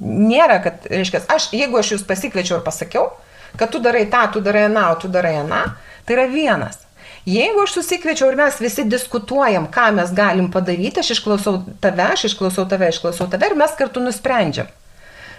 nėra, 0.00 0.60
kad, 0.64 0.86
reiškia, 0.90 1.24
aš, 1.34 1.50
jeigu 1.52 1.80
aš 1.80 1.96
jūs 1.96 2.06
pasikviečiau 2.08 2.60
ir 2.60 2.64
pasakiau, 2.66 3.10
kad 3.58 3.74
tu 3.74 3.82
darai 3.82 4.06
tą, 4.10 4.22
tu 4.32 4.42
darai 4.44 4.68
aną, 4.70 4.86
tu 5.02 5.10
darai 5.12 5.36
aną, 5.42 5.64
tai 6.06 6.16
yra 6.16 6.28
vienas. 6.30 6.83
Jeigu 7.24 7.62
aš 7.64 7.78
susikviečiau 7.78 8.28
ir 8.28 8.36
mes 8.36 8.58
visi 8.60 8.84
diskutuojam, 8.84 9.64
ką 9.72 9.86
mes 9.96 10.10
galim 10.12 10.50
padaryti, 10.52 11.00
aš 11.00 11.14
išklausau 11.16 11.62
tave, 11.80 12.04
aš 12.12 12.26
išklausau 12.28 12.66
tave, 12.68 12.90
išklausau 12.92 13.30
tave 13.32 13.48
ir 13.48 13.56
mes 13.56 13.72
kartu 13.78 14.02
nusprendžiam. 14.04 14.68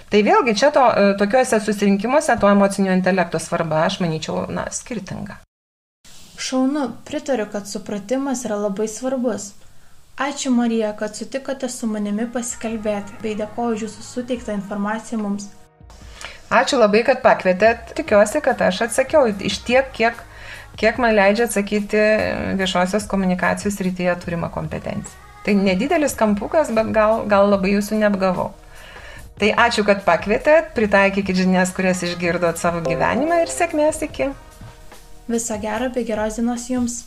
Tai 0.10 0.22
vėlgi 0.26 0.56
čia 0.58 0.72
to, 0.74 0.82
e, 0.82 1.14
tokiuose 1.20 1.60
susirinkimuose 1.62 2.38
to 2.42 2.50
emocinio 2.50 2.94
intelekto 2.94 3.42
svarba, 3.42 3.84
aš 3.86 4.00
manyčiau, 4.02 4.48
na, 4.50 4.66
skirtinga. 4.74 5.38
Šaunu, 6.42 6.90
pritariu, 7.06 7.46
kad 7.52 7.70
supratimas 7.70 8.46
yra 8.50 8.58
labai 8.66 8.88
svarbus. 8.90 9.54
Ačiū 10.18 10.50
Marija, 10.50 10.94
kad 10.98 11.16
sutikote 11.16 11.70
su 11.70 11.88
manimi 11.92 12.26
pasikalbėti, 12.32 13.20
bei 13.22 13.38
dėkoju 13.38 13.78
už 13.78 13.86
jūsų 13.86 14.06
suteiktą 14.10 14.58
informaciją 14.58 15.20
mums. 15.22 15.50
Ačiū 16.50 16.80
labai, 16.80 17.02
kad 17.06 17.22
pakvietėt. 17.22 17.94
Tikiuosi, 17.98 18.42
kad 18.42 18.62
aš 18.62 18.86
atsakiau 18.88 19.28
iš 19.28 19.60
tiek, 19.68 19.90
kiek, 19.94 20.22
kiek 20.80 21.00
man 21.02 21.16
leidžia 21.16 21.48
atsakyti 21.50 22.02
viešosios 22.60 23.08
komunikacijos 23.12 23.80
rytyje 23.84 24.16
turimą 24.24 24.52
kompetenciją. 24.54 25.24
Tai 25.46 25.54
nedidelis 25.54 26.16
kampukas, 26.18 26.72
bet 26.74 26.90
gal, 26.94 27.24
gal 27.30 27.52
labai 27.52 27.76
jūsų 27.76 28.00
neapgavau. 28.02 28.50
Tai 29.36 29.50
ačiū, 29.66 29.84
kad 29.86 30.02
pakvietėt, 30.08 30.72
pritaikykit 30.78 31.42
žinias, 31.44 31.74
kurias 31.76 32.02
išgirdot 32.08 32.58
savo 32.58 32.80
gyvenime 32.86 33.42
ir 33.44 33.52
sėkmės 33.52 34.00
iki. 34.08 34.32
Viso 35.28 35.58
gero 35.62 35.92
bei 35.94 36.08
geros 36.08 36.40
dienos 36.40 36.70
jums. 36.72 37.04